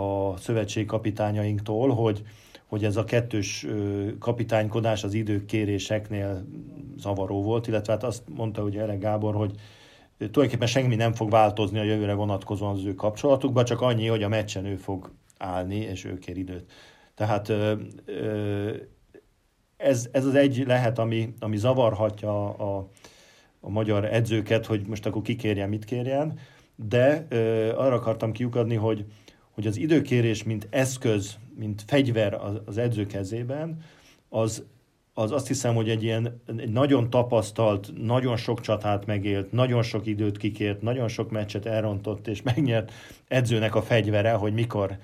a 0.00 0.36
szövetség 0.36 0.86
kapitányainktól, 0.86 1.90
hogy, 1.94 2.22
hogy 2.66 2.84
ez 2.84 2.96
a 2.96 3.04
kettős 3.04 3.66
kapitánykodás 4.18 5.04
az 5.04 5.14
időkéréseknél 5.14 6.44
zavaró 6.98 7.42
volt, 7.42 7.66
illetve 7.66 7.92
hát 7.92 8.04
azt 8.04 8.22
mondta 8.34 8.62
ugye 8.62 8.80
Ere 8.80 8.96
Gábor, 8.96 9.34
hogy 9.34 9.52
tulajdonképpen 10.18 10.68
semmi 10.68 10.94
nem 10.94 11.12
fog 11.12 11.30
változni 11.30 11.78
a 11.78 11.82
jövőre 11.82 12.14
vonatkozóan 12.14 12.76
az 12.76 12.84
ő 12.84 12.94
kapcsolatukban, 12.94 13.64
csak 13.64 13.80
annyi, 13.80 14.06
hogy 14.06 14.22
a 14.22 14.28
meccsen 14.28 14.64
ő 14.64 14.76
fog 14.76 15.10
állni, 15.38 15.76
és 15.76 16.04
ő 16.04 16.18
kér 16.18 16.36
időt. 16.36 16.72
Tehát 17.14 17.52
ez, 19.76 20.08
ez 20.12 20.24
az 20.24 20.34
egy 20.34 20.64
lehet, 20.66 20.98
ami, 20.98 21.34
ami 21.38 21.56
zavarhatja 21.56 22.54
a, 22.54 22.88
a 23.60 23.68
magyar 23.68 24.04
edzőket, 24.04 24.66
hogy 24.66 24.86
most 24.86 25.06
akkor 25.06 25.22
kikérjen, 25.22 25.68
mit 25.68 25.84
kérjen, 25.84 26.38
de 26.76 27.26
arra 27.76 27.94
akartam 27.94 28.32
kiukadni, 28.32 28.74
hogy, 28.74 29.04
hogy 29.50 29.66
az 29.66 29.76
időkérés, 29.76 30.42
mint 30.42 30.66
eszköz, 30.70 31.36
mint 31.56 31.84
fegyver 31.86 32.34
az, 32.34 32.60
az 32.64 32.78
edző 32.78 33.06
kezében, 33.06 33.78
az, 34.28 34.64
az 35.14 35.32
azt 35.32 35.46
hiszem, 35.46 35.74
hogy 35.74 35.88
egy 35.88 36.02
ilyen 36.02 36.42
egy 36.56 36.72
nagyon 36.72 37.10
tapasztalt, 37.10 37.92
nagyon 37.96 38.36
sok 38.36 38.60
csatát 38.60 39.06
megélt, 39.06 39.52
nagyon 39.52 39.82
sok 39.82 40.06
időt 40.06 40.36
kikért, 40.36 40.82
nagyon 40.82 41.08
sok 41.08 41.30
meccset 41.30 41.66
elrontott 41.66 42.26
és 42.26 42.42
megnyert 42.42 42.92
edzőnek 43.28 43.74
a 43.74 43.82
fegyvere, 43.82 44.32
hogy 44.32 44.52
mikor 44.52 44.98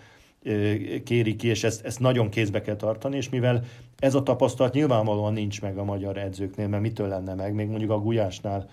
kéri 1.05 1.37
ki, 1.37 1.49
és 1.49 1.65
ezt, 1.65 1.85
ezt 1.85 2.01
nagyon 2.01 2.29
kézbe 2.29 2.61
kell 2.61 2.77
tartani, 2.77 3.17
és 3.17 3.29
mivel 3.29 3.65
ez 3.99 4.15
a 4.15 4.23
tapasztalat 4.23 4.75
nyilvánvalóan 4.75 5.33
nincs 5.33 5.61
meg 5.61 5.79
a 5.79 5.85
magyar 5.85 6.17
edzőknél, 6.17 6.69
mert 6.69 6.83
mitől 6.83 7.09
lenne 7.09 7.35
meg, 7.35 7.55
még 7.55 7.69
mondjuk 7.69 7.91
a 7.91 8.01
Gulyásnál 8.01 8.69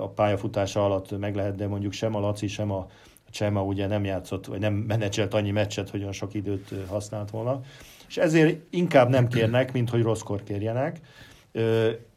a 0.00 0.08
pályafutása 0.08 0.84
alatt 0.84 1.18
meg 1.18 1.34
lehet, 1.34 1.54
de 1.54 1.66
mondjuk 1.66 1.92
sem 1.92 2.14
a 2.14 2.20
Laci, 2.20 2.46
sem 2.46 2.70
a 2.70 2.86
Csema 3.30 3.62
ugye 3.62 3.86
nem 3.86 4.04
játszott, 4.04 4.46
vagy 4.46 4.60
nem 4.60 4.74
menedzselt 4.74 5.34
annyi 5.34 5.50
meccset, 5.50 5.90
hogy 5.90 6.00
olyan 6.00 6.12
sok 6.12 6.34
időt 6.34 6.74
használt 6.88 7.30
volna. 7.30 7.60
És 8.08 8.16
ezért 8.16 8.60
inkább 8.70 9.08
nem 9.08 9.28
kérnek, 9.28 9.72
mint 9.72 9.90
hogy 9.90 10.02
rosszkor 10.02 10.42
kérjenek. 10.42 11.00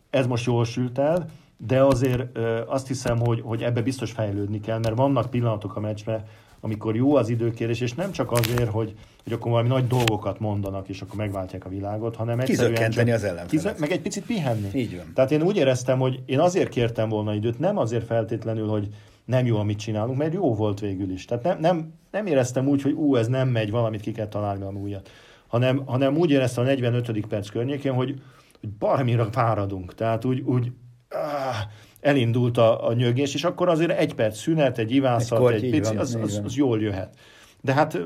Ez 0.10 0.28
most 0.28 0.46
jól 0.46 0.66
sült 0.66 0.98
el, 0.98 1.30
de 1.58 1.84
azért 1.84 2.38
azt 2.68 2.88
hiszem, 2.88 3.20
hogy, 3.20 3.42
hogy 3.42 3.64
ebbe 3.64 3.82
biztos 3.82 4.12
fejlődni 4.12 4.60
kell, 4.60 4.80
mert 4.80 4.96
vannak 4.96 5.30
pillanatok 5.30 5.76
a 5.76 5.80
meccsben, 5.80 6.26
amikor 6.66 6.96
jó 6.96 7.16
az 7.16 7.30
időkérés, 7.30 7.82
és 7.82 7.94
nem 7.94 8.12
csak 8.12 8.32
azért, 8.32 8.70
hogy, 8.70 8.94
hogy 9.24 9.34
akkor 9.34 9.52
valami 9.52 9.68
nagy 9.68 9.88
dolgokat 9.88 10.40
mondanak, 10.40 10.90
és 10.90 11.02
akkor 11.02 11.16
megváltják 11.16 11.66
a 11.66 11.70
világot, 11.70 12.16
hanem 12.16 12.40
egyszerűen 12.40 12.92
csak, 12.92 13.08
az 13.08 13.24
ellenfelet. 13.24 13.80
meg 13.80 13.92
egy 13.92 14.02
picit 14.02 14.26
pihenni. 14.26 14.70
Így 14.74 14.96
van. 14.96 15.12
Tehát 15.14 15.32
én 15.32 15.42
úgy 15.42 15.58
éreztem, 15.58 16.00
hogy 16.00 16.20
én 16.26 16.40
azért 16.40 16.70
kértem 16.70 17.10
volna 17.10 17.34
időt, 17.34 17.60
nem 17.60 17.78
azért 17.78 18.06
feltétlenül, 18.06 18.68
hogy 18.68 18.88
nem 19.26 19.46
jó, 19.46 19.58
amit 19.58 19.80
csinálunk, 19.80 20.18
mert 20.18 20.34
jó 20.34 20.56
volt 20.56 20.80
végül 20.80 21.12
is. 21.12 21.26
Tehát 21.26 21.44
nem, 21.44 21.60
nem, 21.60 21.94
nem 22.12 22.26
éreztem 22.26 22.68
úgy, 22.68 22.82
hogy 22.82 22.94
ú, 22.94 23.16
ez 23.16 23.28
nem 23.28 23.48
megy, 23.48 23.72
valamit 23.72 24.02
ki 24.02 24.12
kell 24.12 24.28
találni 24.28 24.60
valami 24.60 24.80
újat. 24.80 25.10
Hanem, 25.48 25.86
hanem 25.86 26.18
úgy 26.18 26.32
éreztem 26.32 26.64
a 26.64 26.68
45. 26.68 27.26
perc 27.28 27.50
környékén, 27.50 27.94
hogy, 27.94 28.22
hogy 28.60 28.70
barmira 28.70 29.26
fáradunk. 29.32 29.96
Tehát 29.96 30.26
úgy, 30.26 30.40
úgy 30.40 30.72
áh, 31.10 31.56
elindult 32.04 32.58
a, 32.58 32.88
a 32.88 32.94
nyögés, 32.94 33.34
és 33.34 33.44
akkor 33.44 33.70
azért 33.70 33.92
egy 33.92 34.16
perc 34.16 34.38
szünet, 34.38 34.78
egy 34.78 34.92
ivászat, 34.92 35.52
egy, 35.52 35.64
egy 35.64 35.70
pici, 35.70 35.96
az, 35.96 36.18
az, 36.22 36.42
az 36.44 36.56
jól 36.56 36.82
jöhet. 36.82 37.16
De 37.62 37.74
hát 37.74 37.98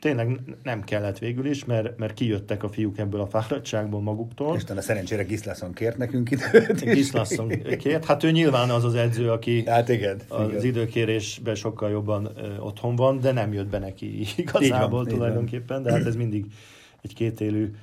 tényleg 0.00 0.40
nem 0.62 0.82
kellett 0.82 1.18
végül 1.18 1.46
is, 1.46 1.64
mert, 1.64 1.98
mert 1.98 2.14
kijöttek 2.14 2.62
a 2.62 2.68
fiúk 2.68 2.98
ebből 2.98 3.20
a 3.20 3.26
fáradtságból 3.26 4.00
maguktól. 4.00 4.56
És 4.56 4.62
a 4.76 4.80
szerencsére 4.80 5.22
Gislason 5.22 5.72
kért 5.72 5.96
nekünk 5.96 6.30
időt. 6.30 6.80
Gislason 6.94 7.48
kért. 7.78 8.04
Hát 8.04 8.22
ő 8.22 8.30
nyilván 8.30 8.70
az 8.70 8.84
az 8.84 8.94
edző, 8.94 9.30
aki 9.30 9.62
hát 9.66 9.88
igen, 9.88 10.20
az 10.28 10.48
igen. 10.48 10.64
időkérésben 10.64 11.54
sokkal 11.54 11.90
jobban 11.90 12.30
ö, 12.36 12.58
otthon 12.58 12.96
van, 12.96 13.20
de 13.20 13.32
nem 13.32 13.52
jött 13.52 13.68
be 13.68 13.78
neki 13.78 14.26
igazából 14.36 15.04
van, 15.04 15.06
tulajdonképpen, 15.06 15.82
de 15.82 15.90
hát 15.90 16.06
ez 16.06 16.16
mindig 16.16 16.44
egy 17.02 17.14
kétélű 17.14 17.74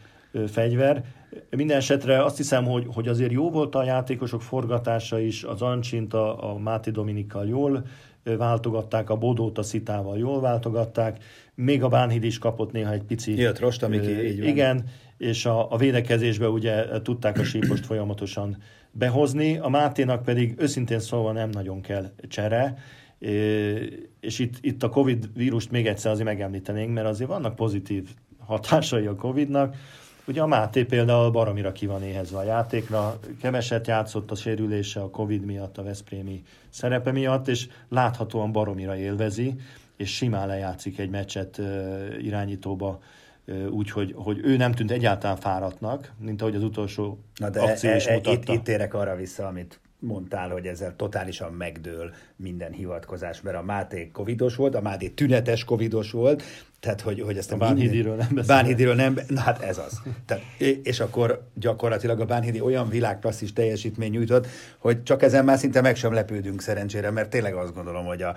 fegyver. 0.47 1.03
Minden 1.49 1.77
esetre 1.77 2.23
azt 2.23 2.37
hiszem, 2.37 2.65
hogy, 2.65 2.85
hogy 2.93 3.07
azért 3.07 3.31
jó 3.31 3.49
volt 3.49 3.75
a 3.75 3.83
játékosok 3.83 4.41
forgatása 4.41 5.19
is, 5.19 5.43
az 5.43 5.61
Ancsint 5.61 6.13
a, 6.13 6.51
a 6.51 6.57
Máté 6.57 6.91
Dominikkal 6.91 7.47
jól 7.47 7.85
váltogatták, 8.23 9.09
a 9.09 9.15
Bodót 9.15 9.57
a 9.57 9.63
Szitával 9.63 10.17
jól 10.17 10.41
váltogatták, 10.41 11.23
még 11.55 11.83
a 11.83 11.87
Bánhid 11.87 12.23
is 12.23 12.37
kapott 12.37 12.71
néha 12.71 12.91
egy 12.91 13.03
pici... 13.03 13.35
Jött 13.35 13.59
Rost, 13.59 13.83
amik 13.83 14.07
így 14.07 14.39
van. 14.39 14.47
Igen, 14.47 14.83
és 15.17 15.45
a, 15.45 15.71
a 15.71 15.77
védekezésbe 15.77 16.49
ugye 16.49 17.01
tudták 17.01 17.39
a 17.39 17.43
sípost 17.43 17.85
folyamatosan 17.85 18.57
behozni, 18.91 19.57
a 19.57 19.67
Máténak 19.67 20.23
pedig 20.23 20.55
őszintén 20.57 20.99
szólva 20.99 21.31
nem 21.31 21.49
nagyon 21.49 21.81
kell 21.81 22.11
csere, 22.27 22.77
és 24.19 24.39
itt, 24.39 24.55
itt 24.61 24.83
a 24.83 24.89
Covid 24.89 25.29
vírust 25.35 25.71
még 25.71 25.87
egyszer 25.87 26.11
azért 26.11 26.27
megemlítenénk, 26.27 26.93
mert 26.93 27.07
azért 27.07 27.29
vannak 27.29 27.55
pozitív 27.55 28.09
hatásai 28.37 29.05
a 29.05 29.15
Covidnak, 29.15 29.75
Ugye 30.27 30.41
a 30.41 30.47
Máté 30.47 30.83
például 30.83 31.31
baromira 31.31 31.71
ki 31.71 31.85
van 31.85 32.03
éhezve 32.03 32.37
a 32.37 32.43
játékra, 32.43 33.19
keveset 33.41 33.87
játszott 33.87 34.31
a 34.31 34.35
sérülése 34.35 35.01
a 35.01 35.09
Covid 35.09 35.45
miatt, 35.45 35.77
a 35.77 35.83
Veszprémi 35.83 36.43
szerepe 36.69 37.11
miatt, 37.11 37.47
és 37.47 37.67
láthatóan 37.89 38.51
baromira 38.51 38.97
élvezi, 38.97 39.55
és 39.97 40.15
simán 40.15 40.47
lejátszik 40.47 40.99
egy 40.99 41.09
meccset 41.09 41.61
irányítóba, 42.21 42.99
úgyhogy 43.69 44.13
hogy 44.15 44.39
ő 44.43 44.57
nem 44.57 44.71
tűnt 44.71 44.91
egyáltalán 44.91 45.35
fáradtnak, 45.37 46.11
mint 46.19 46.41
ahogy 46.41 46.55
az 46.55 46.63
utolsó 46.63 47.19
Na 47.35 47.49
de 47.49 47.61
akció 47.61 47.89
e, 47.89 47.95
is 47.95 48.05
e, 48.05 48.13
mutatta. 48.13 48.53
Itt, 48.53 48.59
itt 48.59 48.67
érek 48.67 48.93
arra 48.93 49.15
vissza, 49.15 49.47
amit 49.47 49.79
mondtál, 49.99 50.49
hogy 50.49 50.65
ezzel 50.65 50.95
totálisan 50.95 51.53
megdől 51.53 52.13
minden 52.35 52.71
hivatkozás, 52.71 53.41
mert 53.41 53.57
a 53.57 53.61
Máté 53.61 54.09
covidos 54.13 54.55
volt, 54.55 54.75
a 54.75 54.81
Máté 54.81 55.09
tünetes 55.09 55.63
covidos 55.63 56.11
volt, 56.11 56.43
tehát, 56.81 57.01
hogy, 57.01 57.21
hogy 57.21 57.37
ezt 57.37 57.51
a, 57.51 57.57
Bánhidiről 57.57 58.15
nem 58.15 58.27
beszél. 58.31 58.55
Bánhidiről 58.55 58.95
nem, 58.95 59.19
na 59.27 59.39
hát 59.39 59.61
ez 59.61 59.77
az. 59.77 60.01
Tehát, 60.25 60.43
és 60.83 60.99
akkor 60.99 61.47
gyakorlatilag 61.53 62.19
a 62.19 62.25
Bánhidi 62.25 62.61
olyan 62.61 62.89
világklasszis 62.89 63.53
teljesítmény 63.53 64.11
nyújtott, 64.11 64.47
hogy 64.77 65.03
csak 65.03 65.21
ezen 65.21 65.45
már 65.45 65.57
szinte 65.57 65.81
meg 65.81 65.95
sem 65.95 66.13
lepődünk 66.13 66.61
szerencsére, 66.61 67.11
mert 67.11 67.29
tényleg 67.29 67.53
azt 67.53 67.73
gondolom, 67.73 68.05
hogy 68.05 68.21
a, 68.21 68.35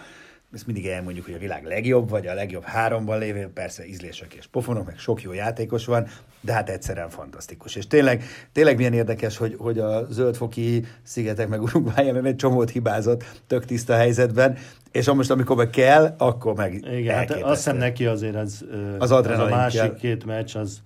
ezt 0.55 0.67
mindig 0.67 0.87
elmondjuk, 0.87 1.25
hogy 1.25 1.35
a 1.35 1.39
világ 1.39 1.65
legjobb, 1.65 2.09
vagy 2.09 2.27
a 2.27 2.35
legjobb 2.35 2.63
háromban 2.63 3.19
lévő, 3.19 3.51
persze 3.55 3.87
ízlések 3.87 4.35
és 4.35 4.47
pofonok, 4.47 4.87
meg 4.87 4.99
sok 4.99 5.23
jó 5.23 5.33
játékos 5.33 5.85
van, 5.85 6.07
de 6.45 6.53
hát 6.53 6.71
egyszerűen 6.71 7.09
fantasztikus. 7.09 7.77
És 7.77 7.87
tényleg, 7.87 8.25
tényleg 8.53 8.77
milyen 8.77 8.93
érdekes, 8.93 9.37
hogy, 9.37 9.55
hogy 9.59 9.79
a 9.79 10.07
zöldfoki 10.11 10.85
szigetek 11.03 11.49
meg 11.49 11.63
Uruguay 11.63 12.09
ellen 12.09 12.25
egy 12.25 12.37
csomót 12.37 12.71
hibázott 12.71 13.25
tök 13.47 13.65
tiszta 13.65 13.95
helyzetben, 13.95 14.57
és 14.93 15.11
most, 15.11 15.31
amikor 15.31 15.57
meg 15.57 15.71
kell, 15.71 16.15
akkor 16.19 16.55
meg 16.55 16.85
Igen, 16.93 17.17
hát 17.17 17.31
azt 17.31 17.57
hiszem 17.57 17.77
neki 17.77 18.07
azért 18.07 18.35
ez, 18.35 18.61
az, 18.99 19.11
az 19.11 19.27
a 19.27 19.49
másik 19.49 19.81
kell. 19.81 19.95
két 19.95 20.25
meccs, 20.25 20.57
az, 20.57 20.83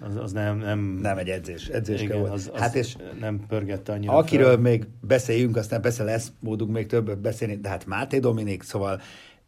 az, 0.00 0.16
az 0.16 0.32
nem, 0.32 0.58
nem... 0.58 0.78
Nem 1.02 1.18
egy 1.18 1.28
edzés. 1.28 1.66
edzés 1.66 2.02
igen, 2.02 2.22
kell 2.22 2.32
az, 2.32 2.50
az 2.54 2.60
hát 2.60 2.74
és 2.74 2.96
nem 3.20 3.40
pörgette 3.48 3.92
annyira. 3.92 4.12
Akiről 4.12 4.52
fel. 4.52 4.58
még 4.58 4.86
beszéljünk, 5.00 5.56
aztán 5.56 5.80
persze 5.80 6.04
lesz 6.04 6.32
módunk 6.40 6.72
még 6.72 6.86
többet 6.86 7.18
beszélni, 7.18 7.56
de 7.56 7.68
hát 7.68 7.86
Máté 7.86 8.18
Dominik, 8.18 8.62
szóval 8.62 9.00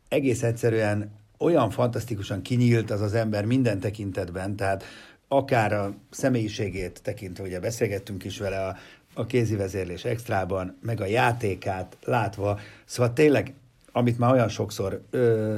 egész 0.08 0.42
egyszerűen 0.42 1.10
olyan 1.38 1.70
fantasztikusan 1.70 2.42
kinyílt 2.42 2.90
az 2.90 3.00
az 3.00 3.14
ember 3.14 3.44
minden 3.44 3.80
tekintetben, 3.80 4.56
tehát 4.56 4.84
akár 5.28 5.72
a 5.72 5.94
személyiségét 6.10 7.00
tekintve, 7.02 7.44
ugye 7.44 7.60
beszélgettünk 7.60 8.24
is 8.24 8.38
vele 8.38 8.66
a, 8.66 8.76
a 9.14 9.26
kézi 9.26 9.56
vezérlés 9.56 10.04
extrában, 10.04 10.78
meg 10.82 11.00
a 11.00 11.06
játékát 11.06 11.96
látva, 12.04 12.60
szóval 12.84 13.12
tényleg, 13.12 13.54
amit 13.92 14.18
már 14.18 14.32
olyan 14.32 14.48
sokszor 14.48 15.02
ö, 15.10 15.56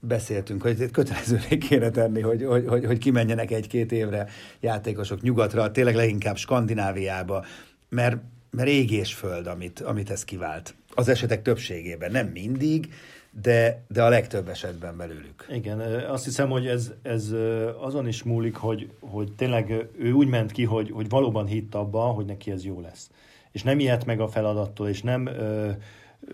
beszéltünk, 0.00 0.62
hogy 0.62 0.90
kötelezővé 0.90 1.58
kéne 1.58 1.90
tenni, 1.90 2.20
hogy, 2.20 2.44
hogy, 2.44 2.66
hogy, 2.66 2.84
hogy 2.84 2.98
kimenjenek 2.98 3.50
egy-két 3.50 3.92
évre 3.92 4.28
játékosok 4.60 5.20
nyugatra, 5.20 5.70
tényleg 5.70 5.94
leginkább 5.94 6.36
Skandináviába, 6.36 7.44
mert, 7.88 8.16
mert 8.50 8.68
ég 8.68 8.90
és 8.90 9.14
föld, 9.14 9.46
amit, 9.46 9.80
amit 9.80 10.10
ez 10.10 10.24
kivált. 10.24 10.74
Az 10.94 11.08
esetek 11.08 11.42
többségében, 11.42 12.10
nem 12.10 12.26
mindig, 12.26 12.92
de, 13.42 13.84
de 13.88 14.02
a 14.02 14.08
legtöbb 14.08 14.48
esetben 14.48 14.96
belőlük. 14.96 15.46
Igen, 15.50 15.80
azt 16.08 16.24
hiszem, 16.24 16.50
hogy 16.50 16.66
ez, 16.66 16.92
ez 17.02 17.34
azon 17.80 18.08
is 18.08 18.22
múlik, 18.22 18.56
hogy, 18.56 18.90
hogy 19.00 19.32
tényleg 19.32 19.88
ő 19.98 20.12
úgy 20.12 20.28
ment 20.28 20.52
ki, 20.52 20.64
hogy, 20.64 20.90
hogy 20.90 21.08
valóban 21.08 21.46
hitt 21.46 21.74
abba, 21.74 22.00
hogy 22.00 22.24
neki 22.24 22.50
ez 22.50 22.64
jó 22.64 22.80
lesz. 22.80 23.10
És 23.52 23.62
nem 23.62 23.78
ilyet 23.78 24.04
meg 24.04 24.20
a 24.20 24.28
feladattól, 24.28 24.88
és 24.88 25.02
nem 25.02 25.26
ö, 25.26 25.70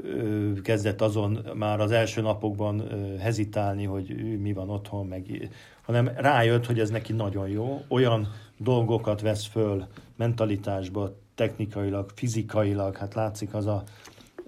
ö, 0.02 0.52
kezdett 0.62 1.00
azon 1.00 1.46
már 1.54 1.80
az 1.80 1.90
első 1.90 2.20
napokban 2.20 2.78
ö, 2.78 3.16
hezitálni, 3.16 3.84
hogy 3.84 4.10
ő 4.10 4.38
mi 4.38 4.52
van 4.52 4.70
otthon, 4.70 5.06
meg, 5.06 5.50
hanem 5.82 6.10
rájött, 6.16 6.66
hogy 6.66 6.80
ez 6.80 6.90
neki 6.90 7.12
nagyon 7.12 7.48
jó. 7.48 7.82
Olyan 7.88 8.28
dolgokat 8.56 9.20
vesz 9.20 9.46
föl 9.46 9.86
mentalitásba, 10.16 11.16
technikailag, 11.34 12.10
fizikailag, 12.14 12.96
hát 12.96 13.14
látszik 13.14 13.54
az 13.54 13.66
a 13.66 13.82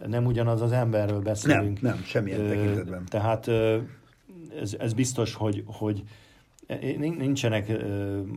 nem 0.06 0.26
ugyanaz 0.26 0.60
az 0.60 0.72
emberről 0.72 1.20
beszélünk. 1.20 1.80
Nem, 1.80 1.92
nem, 1.94 2.02
semmilyen 2.02 2.46
tekintetben. 2.48 3.04
Tehát 3.08 3.48
ez, 4.60 4.74
ez 4.78 4.92
biztos, 4.92 5.34
hogy, 5.34 5.64
hogy 5.66 6.02
nincsenek 6.98 7.68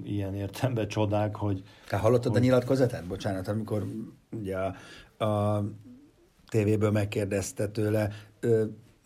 ilyen 0.03 0.35
értemben 0.35 0.87
csodák, 0.87 1.35
hogy... 1.35 1.63
Te 1.89 1.97
hallottad 1.97 2.31
hogy... 2.31 2.41
a 2.41 2.43
nyilatkozatát? 2.43 3.05
Bocsánat, 3.07 3.47
amikor 3.47 3.85
ugye 4.31 4.57
a, 4.57 4.75
a 5.25 5.63
tévéből 6.47 6.91
megkérdezte 6.91 7.67
tőle 7.67 8.09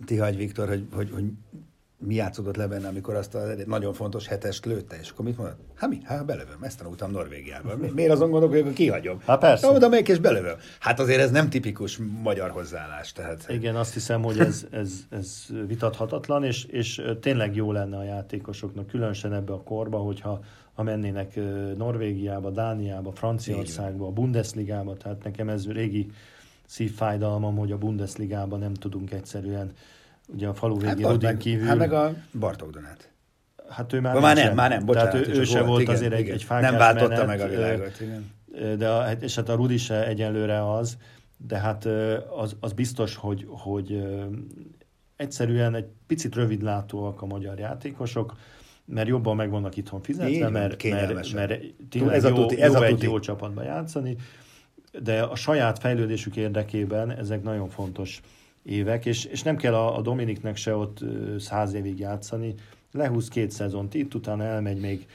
Tihagy 0.06 0.38
Viktor, 0.38 0.68
hogy, 0.68 0.88
hogy, 0.92 1.12
hogy 1.12 1.26
mi 2.00 2.14
játszódott 2.14 2.56
le 2.56 2.68
benne, 2.68 2.88
amikor 2.88 3.16
azt 3.16 3.36
a 3.36 3.42
nagyon 3.66 3.94
fontos 3.94 4.28
hetest 4.28 4.66
lőtte, 4.66 5.00
és 5.00 5.10
akkor 5.10 5.26
mit 5.26 5.38
mondott? 5.38 5.58
Hát 5.76 5.90
mi? 5.90 5.98
Hát 6.04 6.26
belövöm, 6.26 6.64
ezt 6.64 6.78
tanultam 6.78 7.12
Norvégiában. 7.12 7.78
Miért 7.78 8.12
azon 8.12 8.30
gondolok, 8.32 8.64
hogy 8.64 8.74
kihagyom? 8.74 9.20
Hát 9.26 9.40
persze. 9.40 9.68
Oda 9.68 9.90
megyek 9.90 10.08
és 10.08 10.20
belövöm. 10.20 10.56
Hát 10.80 11.00
azért 11.00 11.20
ez 11.20 11.32
nem 11.32 11.50
tipikus 11.50 12.00
magyar 12.22 12.50
hozzáállás. 12.50 13.12
Tehát... 13.12 13.46
Igen, 13.50 13.76
azt 13.76 13.94
hiszem, 13.94 14.22
hogy 14.22 14.40
ez, 14.40 14.66
ez, 14.72 14.94
ez 15.10 15.46
vitathatatlan, 15.68 16.44
és, 16.44 16.64
és 16.64 17.02
tényleg 17.20 17.56
jó 17.56 17.72
lenne 17.72 17.98
a 17.98 18.04
játékosoknak, 18.04 18.88
különösen 18.88 19.34
ebbe 19.34 19.54
a 19.54 19.64
korba, 19.64 19.98
hogyha 19.98 20.40
ha 20.74 20.84
mennének 20.84 21.40
Norvégiába, 21.78 22.50
Dániába, 22.50 23.12
Franciaországba, 23.12 24.08
a 24.08 24.12
Bundesligába, 24.12 24.98
tehát 24.98 25.24
nekem 25.24 25.50
ez 25.50 25.72
régi 25.72 26.12
szívfájdalmam, 26.66 27.58
hogy 27.58 27.72
a 27.72 27.78
Bundesligában 27.78 28.60
nem 28.60 28.74
tudunk 28.74 29.12
egyszerűen 29.12 29.72
ugye 30.34 30.48
a 30.48 30.54
falu 30.54 30.78
végén 30.78 31.06
hát, 31.06 31.12
Rudin 31.12 31.38
kívül. 31.38 31.68
Hát 31.68 31.78
meg 31.78 31.94
a 31.94 32.14
Bartók 32.40 32.72
Donát. 32.72 33.12
Hát 33.70 33.94
ő 33.94 34.00
már, 34.00 34.20
már 34.20 34.36
nem, 34.36 34.56
már 34.56 34.70
nem, 34.70 34.86
bocsánat. 34.86 35.12
Tehát 35.12 35.28
ő, 35.28 35.40
ő 35.40 35.44
se 35.44 35.62
volt 35.62 35.82
igen, 35.82 35.96
azért 35.96 36.12
igen, 36.12 36.26
egy, 36.26 36.30
egy 36.30 36.44
fákás 36.44 36.70
Nem 36.70 36.80
váltotta 36.80 37.26
menet, 37.26 37.28
meg 37.28 37.42
a 37.42 37.48
világot, 37.48 38.02
igen. 38.02 38.32
De 38.78 38.90
a, 38.90 39.12
és 39.12 39.36
hát 39.36 39.50
a 39.50 39.56
Rudi 39.56 39.78
se 39.78 40.08
egyenlőre 40.08 40.72
az, 40.72 40.98
de 41.48 41.58
hát 41.58 41.86
az, 42.38 42.56
az 42.60 42.74
biztos, 42.74 43.16
hogy, 43.16 43.46
hogy 43.48 44.04
egyszerűen 45.16 45.76
egy 45.76 45.86
picit 46.08 46.36
rövidlátóak 46.36 47.22
a 47.22 47.26
magyar 47.26 47.60
játékosok, 47.60 48.36
mert 48.86 49.08
jobban 49.08 49.36
meg 49.36 49.50
vannak 49.50 49.78
itthon 49.78 50.02
fizetve, 50.02 50.30
Én, 50.30 50.52
mert, 50.52 50.84
mert, 50.84 51.34
mert 51.34 51.64
tényleg 51.90 52.16
ez 52.16 52.24
jó, 52.24 52.30
a 52.30 52.34
tuti, 52.34 52.62
ez 52.62 52.74
jó 52.74 52.80
a 52.80 52.88
tuti. 52.88 52.94
egy 52.94 53.04
jó 53.04 53.20
csapatban 53.20 53.64
játszani, 53.64 54.16
de 55.02 55.22
a 55.22 55.36
saját 55.36 55.80
fejlődésük 55.80 56.36
érdekében 56.36 57.12
ezek 57.12 57.44
nagyon 57.44 57.70
fontos 57.70 58.22
évek, 58.64 59.06
és, 59.06 59.26
és 59.26 59.44
nem 59.44 59.56
kell 59.56 59.74
a, 59.74 59.98
a 59.98 60.02
Dominiknek 60.02 60.56
se 60.56 60.76
ott 60.76 61.00
száz 61.40 61.74
évig 61.74 62.00
játszani, 62.00 62.54
lehúz 62.92 63.28
két 63.28 63.52
szezont 63.52 63.94
itt, 63.94 64.14
utána 64.14 64.44
elmegy 64.44 64.80
még 64.80 65.08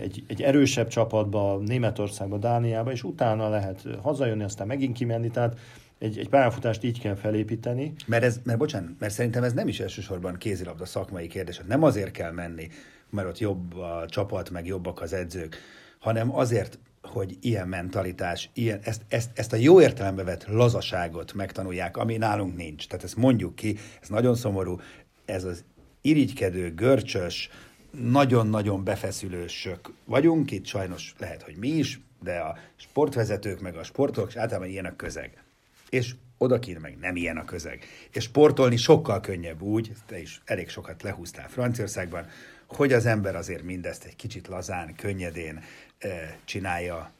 egy, 0.00 0.24
egy 0.26 0.42
erősebb 0.42 0.88
csapatba, 0.88 1.58
Németországba, 1.58 2.38
Dániába, 2.38 2.92
és 2.92 3.02
utána 3.02 3.48
lehet 3.48 3.88
hazajönni, 4.02 4.42
aztán 4.42 4.66
megint 4.66 4.96
kimenni, 4.96 5.30
tehát 5.30 5.58
egy, 5.98 6.18
egy 6.18 6.28
pályafutást 6.28 6.84
így 6.84 7.00
kell 7.00 7.14
felépíteni. 7.14 7.92
Mert, 8.06 8.24
ez, 8.24 8.40
mert 8.44 8.58
bocsánat, 8.58 8.90
mert 8.98 9.12
szerintem 9.12 9.42
ez 9.42 9.52
nem 9.52 9.68
is 9.68 9.80
elsősorban 9.80 10.36
kézilabda 10.36 10.84
szakmai 10.84 11.26
kérdés. 11.26 11.60
Nem 11.66 11.82
azért 11.82 12.10
kell 12.10 12.32
menni, 12.32 12.68
mert 13.10 13.28
ott 13.28 13.38
jobb 13.38 13.76
a 13.76 14.06
csapat, 14.08 14.50
meg 14.50 14.66
jobbak 14.66 15.00
az 15.00 15.12
edzők, 15.12 15.56
hanem 15.98 16.36
azért, 16.36 16.78
hogy 17.06 17.36
ilyen 17.40 17.68
mentalitás, 17.68 18.50
ilyen, 18.52 18.80
ezt, 18.82 19.02
ezt, 19.08 19.30
ezt 19.34 19.52
a 19.52 19.56
jó 19.56 19.80
értelembe 19.80 20.24
vett 20.24 20.46
lazaságot 20.46 21.32
megtanulják, 21.32 21.96
ami 21.96 22.16
nálunk 22.16 22.56
nincs. 22.56 22.86
Tehát 22.86 23.04
ezt 23.04 23.16
mondjuk 23.16 23.54
ki, 23.54 23.78
ez 24.02 24.08
nagyon 24.08 24.34
szomorú, 24.34 24.80
ez 25.24 25.44
az 25.44 25.64
irigykedő, 26.00 26.74
görcsös, 26.74 27.50
nagyon-nagyon 27.90 28.84
befeszülősök 28.84 29.92
vagyunk, 30.04 30.50
itt 30.50 30.66
sajnos 30.66 31.14
lehet, 31.18 31.42
hogy 31.42 31.56
mi 31.56 31.68
is, 31.68 32.00
de 32.22 32.38
a 32.38 32.56
sportvezetők, 32.76 33.60
meg 33.60 33.76
a 33.76 33.82
sportolók 33.82 34.28
és 34.28 34.36
általában 34.36 34.68
ilyen 34.68 34.84
a 34.84 34.96
közeg. 34.96 35.42
És 35.88 36.14
odakint 36.38 36.80
meg 36.80 36.96
nem 37.00 37.16
ilyen 37.16 37.36
a 37.36 37.44
közeg. 37.44 37.84
És 38.12 38.24
sportolni 38.24 38.76
sokkal 38.76 39.20
könnyebb 39.20 39.62
úgy, 39.62 39.92
te 40.06 40.20
is 40.20 40.42
elég 40.44 40.68
sokat 40.68 41.02
lehúztál 41.02 41.48
Franciaországban, 41.48 42.26
hogy 42.66 42.92
az 42.92 43.06
ember 43.06 43.36
azért 43.36 43.62
mindezt 43.62 44.04
egy 44.04 44.16
kicsit 44.16 44.48
lazán, 44.48 44.94
könnyedén 44.94 45.60
e, 45.98 46.38
csinálja, 46.44 47.10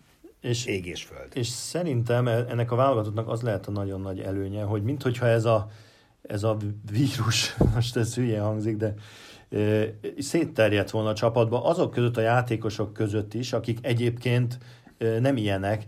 és 0.41 0.67
ég 0.67 0.87
és 0.87 1.03
föld. 1.03 1.29
És 1.35 1.47
szerintem 1.47 2.29
e, 2.29 2.45
ennek 2.49 2.73
a 2.73 2.77
válogatottnak 2.77 3.29
az 3.29 3.43
lehet 3.43 3.67
a 3.67 3.71
nagyon 3.71 4.01
nagy 4.01 4.21
előnye, 4.21 4.63
hogy 4.63 4.83
minthogyha 4.83 5.27
ez 5.27 5.45
a, 5.45 5.71
ez 6.23 6.43
a 6.43 6.57
vírus, 6.91 7.57
most 7.75 7.97
ez 7.97 8.15
hülye 8.15 8.41
hangzik, 8.41 8.77
de 8.77 8.95
e, 9.51 9.85
szétterjedt 10.19 10.91
volna 10.91 11.09
a 11.09 11.15
csapatba, 11.15 11.65
azok 11.65 11.91
között 11.91 12.17
a 12.17 12.21
játékosok 12.21 12.93
között 12.93 13.35
is, 13.35 13.53
akik 13.53 13.79
egyébként 13.83 14.59
e, 14.99 15.19
nem 15.21 15.37
ilyenek, 15.37 15.85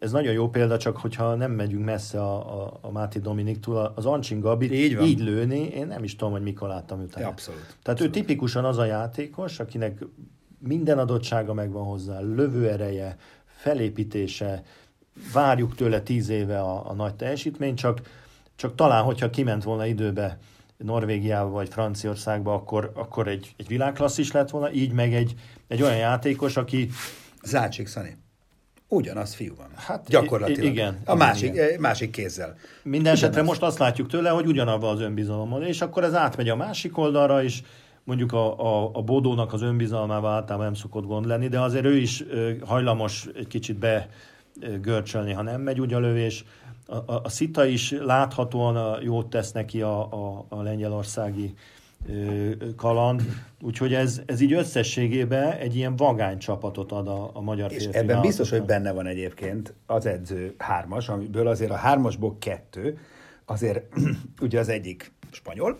ez 0.00 0.10
nagyon 0.12 0.32
jó 0.32 0.48
példa, 0.48 0.78
csak 0.78 0.96
hogyha 0.96 1.34
nem 1.34 1.52
megyünk 1.52 1.84
messze 1.84 2.20
a, 2.20 2.62
a, 2.62 2.78
a 2.80 2.90
Máté 2.90 3.18
Dominiktól, 3.18 3.92
az 3.94 4.06
Ancsin 4.06 4.40
Gabit 4.40 4.72
így, 4.72 5.00
így 5.02 5.20
lőni, 5.20 5.58
én 5.58 5.86
nem 5.86 6.04
is 6.04 6.16
tudom, 6.16 6.32
hogy 6.32 6.42
mikor 6.42 6.68
láttam 6.68 7.00
utána. 7.00 7.28
Abszolút. 7.28 7.60
Tehát 7.60 7.76
abszolút. 7.84 8.16
ő 8.16 8.20
tipikusan 8.20 8.64
az 8.64 8.78
a 8.78 8.84
játékos, 8.84 9.60
akinek 9.60 10.04
minden 10.58 10.98
adottsága 10.98 11.54
megvan 11.54 11.84
hozzá, 11.84 12.20
lövőereje, 12.20 13.16
felépítése, 13.44 14.62
várjuk 15.32 15.74
tőle 15.74 16.00
tíz 16.00 16.28
éve 16.28 16.60
a, 16.60 16.90
a 16.90 16.92
nagy 16.92 17.14
teljesítmény, 17.14 17.74
csak, 17.74 18.00
csak 18.56 18.74
talán, 18.74 19.02
hogyha 19.02 19.30
kiment 19.30 19.64
volna 19.64 19.86
időbe 19.86 20.38
Norvégiába 20.76 21.50
vagy 21.50 21.68
Franciaországba, 21.68 22.54
akkor, 22.54 22.92
akkor 22.94 23.28
egy, 23.28 23.54
egy 23.56 23.66
világklasszis 23.66 24.32
lett 24.32 24.50
volna, 24.50 24.72
így 24.72 24.92
meg 24.92 25.14
egy, 25.14 25.34
egy 25.68 25.82
olyan 25.82 25.96
játékos, 25.96 26.56
aki... 26.56 26.90
Zácsik 27.42 27.86
Szani. 27.86 28.16
Ugyanaz 28.92 29.34
fiú 29.34 29.54
van. 29.56 29.68
Hát 29.74 30.08
gyakorlatilag. 30.08 30.64
Igen. 30.64 30.98
A 31.04 31.14
másik, 31.14 31.52
igen. 31.52 31.80
másik 31.80 32.10
kézzel. 32.10 32.56
Minden 32.82 33.12
esetre 33.12 33.42
most 33.42 33.62
azt 33.62 33.78
látjuk 33.78 34.08
tőle, 34.08 34.30
hogy 34.30 34.46
ugyanabban 34.46 34.94
az 34.94 35.00
önbizalommal, 35.00 35.62
és 35.62 35.80
akkor 35.80 36.04
ez 36.04 36.14
átmegy 36.14 36.48
a 36.48 36.56
másik 36.56 36.98
oldalra 36.98 37.42
is, 37.42 37.62
mondjuk 38.04 38.32
a, 38.32 38.58
a, 38.58 38.90
a 38.92 39.02
Bodónak 39.02 39.52
az 39.52 39.62
önbizalmával 39.62 40.32
általában 40.32 40.64
nem 40.64 40.74
szokott 40.74 41.06
gond 41.06 41.26
lenni, 41.26 41.48
de 41.48 41.60
azért 41.60 41.84
ő 41.84 41.96
is 41.96 42.24
hajlamos 42.64 43.28
egy 43.36 43.46
kicsit 43.46 43.78
begörcsölni, 43.78 45.32
ha 45.32 45.42
nem 45.42 45.60
megy 45.60 45.80
úgy 45.80 45.92
a 45.92 45.98
lövés. 45.98 46.44
A, 46.86 46.94
a, 46.94 47.20
a 47.24 47.28
Szita 47.28 47.64
is 47.64 47.90
láthatóan 47.90 49.02
jót 49.02 49.26
tesz 49.26 49.52
neki 49.52 49.82
a, 49.82 50.00
a, 50.00 50.44
a 50.48 50.62
lengyelországi 50.62 51.54
kaland, 52.76 53.22
úgyhogy 53.62 53.94
ez, 53.94 54.20
ez 54.26 54.40
így 54.40 54.52
összességében 54.52 55.52
egy 55.52 55.76
ilyen 55.76 55.96
vagány 55.96 56.38
csapatot 56.38 56.92
ad 56.92 57.08
a, 57.08 57.30
a 57.32 57.40
magyar 57.40 57.72
És 57.72 57.84
ebben 57.84 58.20
biztos, 58.20 58.50
hogy 58.50 58.62
benne 58.62 58.92
van 58.92 59.06
egyébként 59.06 59.74
az 59.86 60.06
edző 60.06 60.54
hármas, 60.58 61.08
amiből 61.08 61.46
azért 61.46 61.70
a 61.70 61.76
hármasból 61.76 62.36
kettő, 62.38 62.98
azért 63.44 63.82
ugye 64.40 64.58
az 64.58 64.68
egyik 64.68 65.12
spanyol, 65.30 65.78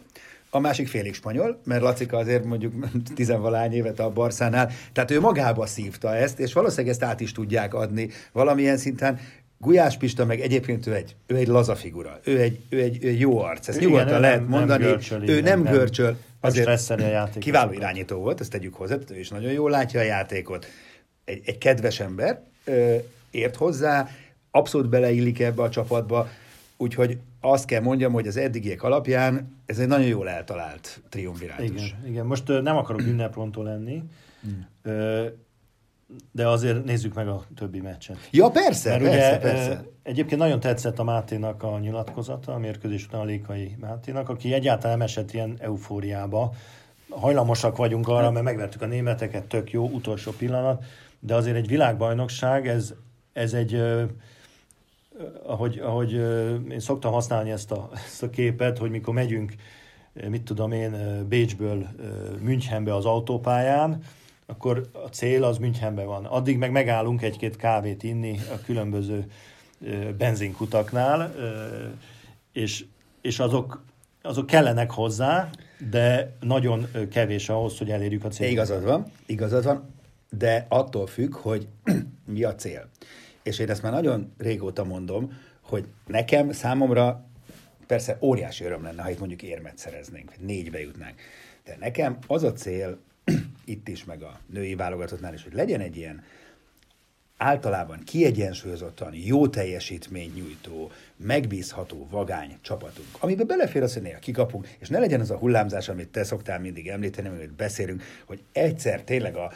a 0.51 0.59
másik 0.59 0.89
félig 0.89 1.15
spanyol, 1.15 1.61
mert 1.65 1.83
Lacika 1.83 2.17
azért 2.17 2.45
mondjuk 2.45 2.75
tizenvalány 3.15 3.73
évet 3.73 4.01
a 4.01 4.11
Barszánál, 4.11 4.71
tehát 4.93 5.11
ő 5.11 5.21
magába 5.21 5.67
szívta 5.67 6.15
ezt, 6.15 6.39
és 6.39 6.53
valószínűleg 6.53 6.91
ezt 6.91 7.03
át 7.03 7.21
is 7.21 7.33
tudják 7.33 7.75
adni 7.75 8.09
valamilyen 8.33 8.77
szinten. 8.77 9.19
Gulyás 9.63 9.97
Pista 9.97 10.25
meg 10.25 10.41
egyébként 10.41 10.87
ő 10.87 10.95
egy, 10.95 11.17
ő 11.27 11.37
egy 11.37 11.47
laza 11.47 11.75
figura, 11.75 12.21
ő 12.25 12.41
egy, 12.41 12.61
ő 12.69 12.81
egy, 12.81 13.05
ő 13.05 13.09
egy 13.09 13.21
jó 13.21 13.39
arc, 13.39 13.69
ezt 13.69 13.79
Igen, 13.81 13.91
nyugodtan 13.91 14.21
lehet 14.21 14.41
nem, 14.41 14.49
mondani, 14.49 14.83
nem 14.83 14.93
görcsöl, 14.93 15.29
ő 15.29 15.41
nem, 15.41 15.63
nem 15.63 15.73
görcsöl, 15.73 16.17
azért 16.41 16.91
a 16.91 16.99
játékot. 16.99 17.43
kiváló 17.43 17.73
irányító 17.73 18.17
volt, 18.17 18.41
ezt 18.41 18.51
tegyük 18.51 18.75
hozzá, 18.75 18.97
ő 19.11 19.19
is 19.19 19.29
nagyon 19.29 19.53
jól 19.53 19.71
látja 19.71 20.01
a 20.01 20.03
játékot. 20.03 20.67
Egy, 21.25 21.43
egy 21.45 21.59
kedves 21.59 22.01
ember, 22.01 22.43
ö, 22.65 22.97
ért 23.31 23.57
hozzá, 23.57 24.09
abszolút 24.51 24.89
beleillik 24.89 25.41
ebbe 25.41 25.63
a 25.63 25.69
csapatba, 25.69 26.29
úgyhogy 26.77 27.19
azt 27.41 27.65
kell 27.65 27.81
mondjam, 27.81 28.13
hogy 28.13 28.27
az 28.27 28.37
eddigiek 28.37 28.83
alapján 28.83 29.57
ez 29.67 29.79
egy 29.79 29.89
nagyon 29.89 30.07
jól 30.07 30.29
eltalált 30.29 31.03
triumvirátus. 31.09 31.67
Igen, 31.67 32.07
igen. 32.07 32.27
most 32.27 32.49
ö, 32.49 32.61
nem 32.61 32.77
akarok 32.77 33.01
ünneprontó 33.01 33.63
lenni, 33.63 34.03
hmm. 34.43 34.67
ö, 34.83 35.27
de 36.33 36.49
azért 36.49 36.85
nézzük 36.85 37.15
meg 37.15 37.29
a 37.29 37.45
többi 37.57 37.81
meccset. 37.81 38.17
Ja, 38.31 38.51
persze, 38.51 38.91
Mert 38.91 39.03
persze, 39.03 39.29
ugye, 39.29 39.39
persze. 39.39 39.85
Egyébként 40.03 40.41
nagyon 40.41 40.61
tetszett 40.61 40.99
a 40.99 41.05
Máténak 41.05 41.63
a 41.63 41.79
nyilatkozata, 41.79 42.53
a 42.53 42.59
mérkőzés 42.59 43.07
után 43.07 43.21
a 43.21 43.25
Lékai 43.25 43.77
Máténak, 43.81 44.29
aki 44.29 44.53
egyáltalán 44.53 44.99
nem 44.99 45.07
esett 45.07 45.33
ilyen 45.33 45.57
eufóriába. 45.59 46.55
Hajlamosak 47.09 47.77
vagyunk 47.77 48.09
arra, 48.09 48.31
mert 48.31 48.45
megvertük 48.45 48.83
a 48.83 48.87
németeket, 48.87 49.47
tök 49.47 49.71
jó, 49.73 49.89
utolsó 49.89 50.33
pillanat, 50.39 50.85
de 51.21 51.35
azért 51.35 51.57
egy 51.57 51.69
világbajnokság, 51.69 52.69
ez, 52.69 52.95
ez 53.33 53.53
egy, 53.55 53.83
ahogy, 55.43 55.79
ahogy 55.79 56.13
én 56.71 56.81
szoktam 56.81 57.13
használni 57.13 57.51
ezt 57.51 57.71
a, 57.71 57.91
ezt 57.93 58.23
a 58.23 58.31
képet, 58.31 58.79
hogy 58.79 58.91
mikor 58.91 59.15
megyünk, 59.15 59.55
mit 60.29 60.43
tudom 60.43 60.73
én, 60.73 61.25
Bécsből 61.29 61.87
Münchenbe 62.41 62.95
az 62.95 63.05
autópályán, 63.05 64.03
akkor 64.51 64.91
a 64.93 65.09
cél 65.09 65.45
az 65.45 65.59
Münchenben 65.59 66.07
van. 66.07 66.25
Addig 66.25 66.59
meg 66.59 66.71
megállunk 66.71 67.23
egy-két 67.23 67.57
kávét 67.57 68.03
inni 68.03 68.39
a 68.53 68.59
különböző 68.65 69.31
benzinkutaknál, 70.19 71.35
és, 72.53 72.85
és 73.21 73.39
azok, 73.39 73.83
azok 74.23 74.47
kellenek 74.47 74.91
hozzá, 74.91 75.51
de 75.91 76.37
nagyon 76.41 76.87
kevés 77.11 77.49
ahhoz, 77.49 77.79
hogy 77.79 77.91
elérjük 77.91 78.25
a 78.25 78.29
célt. 78.29 78.51
Igazad 78.51 78.85
van, 78.85 79.11
igazad 79.27 79.65
van, 79.65 79.95
de 80.31 80.67
attól 80.69 81.07
függ, 81.07 81.35
hogy 81.35 81.69
mi 82.35 82.43
a 82.43 82.55
cél. 82.55 82.89
És 83.43 83.59
én 83.59 83.71
ezt 83.71 83.83
már 83.83 83.93
nagyon 83.93 84.33
régóta 84.39 84.85
mondom, 84.85 85.39
hogy 85.61 85.87
nekem, 86.07 86.53
számomra 86.53 87.25
persze 87.87 88.19
óriási 88.21 88.65
öröm 88.65 88.83
lenne, 88.83 89.03
ha 89.03 89.11
itt 89.11 89.19
mondjuk 89.19 89.43
érmet 89.43 89.79
szereznénk, 89.79 90.31
vagy 90.37 90.47
négybe 90.47 90.81
jutnánk. 90.81 91.21
De 91.65 91.77
nekem 91.81 92.19
az 92.27 92.43
a 92.43 92.53
cél, 92.53 92.99
itt 93.71 93.89
is, 93.89 94.05
meg 94.05 94.23
a 94.23 94.41
női 94.47 94.75
válogatottnál 94.75 95.35
is, 95.35 95.43
hogy 95.43 95.53
legyen 95.55 95.81
egy 95.81 95.97
ilyen 95.97 96.23
általában 97.37 98.01
kiegyensúlyozottan, 98.05 99.15
jó 99.15 99.49
teljesítmény 99.49 100.33
nyújtó, 100.35 100.91
megbízható, 101.17 102.07
vagány 102.11 102.59
csapatunk, 102.61 103.09
amiben 103.19 103.47
belefér 103.47 103.83
az, 103.83 103.93
hogy 103.93 104.03
néha 104.03 104.19
kikapunk, 104.19 104.69
és 104.79 104.89
ne 104.89 104.99
legyen 104.99 105.21
az 105.21 105.31
a 105.31 105.37
hullámzás, 105.37 105.89
amit 105.89 106.09
te 106.09 106.25
szoktál 106.25 106.61
mindig 106.61 106.89
említeni, 106.89 107.29
amit 107.29 107.53
beszélünk, 107.53 108.03
hogy 108.25 108.43
egyszer 108.53 109.03
tényleg 109.03 109.37
a 109.37 109.53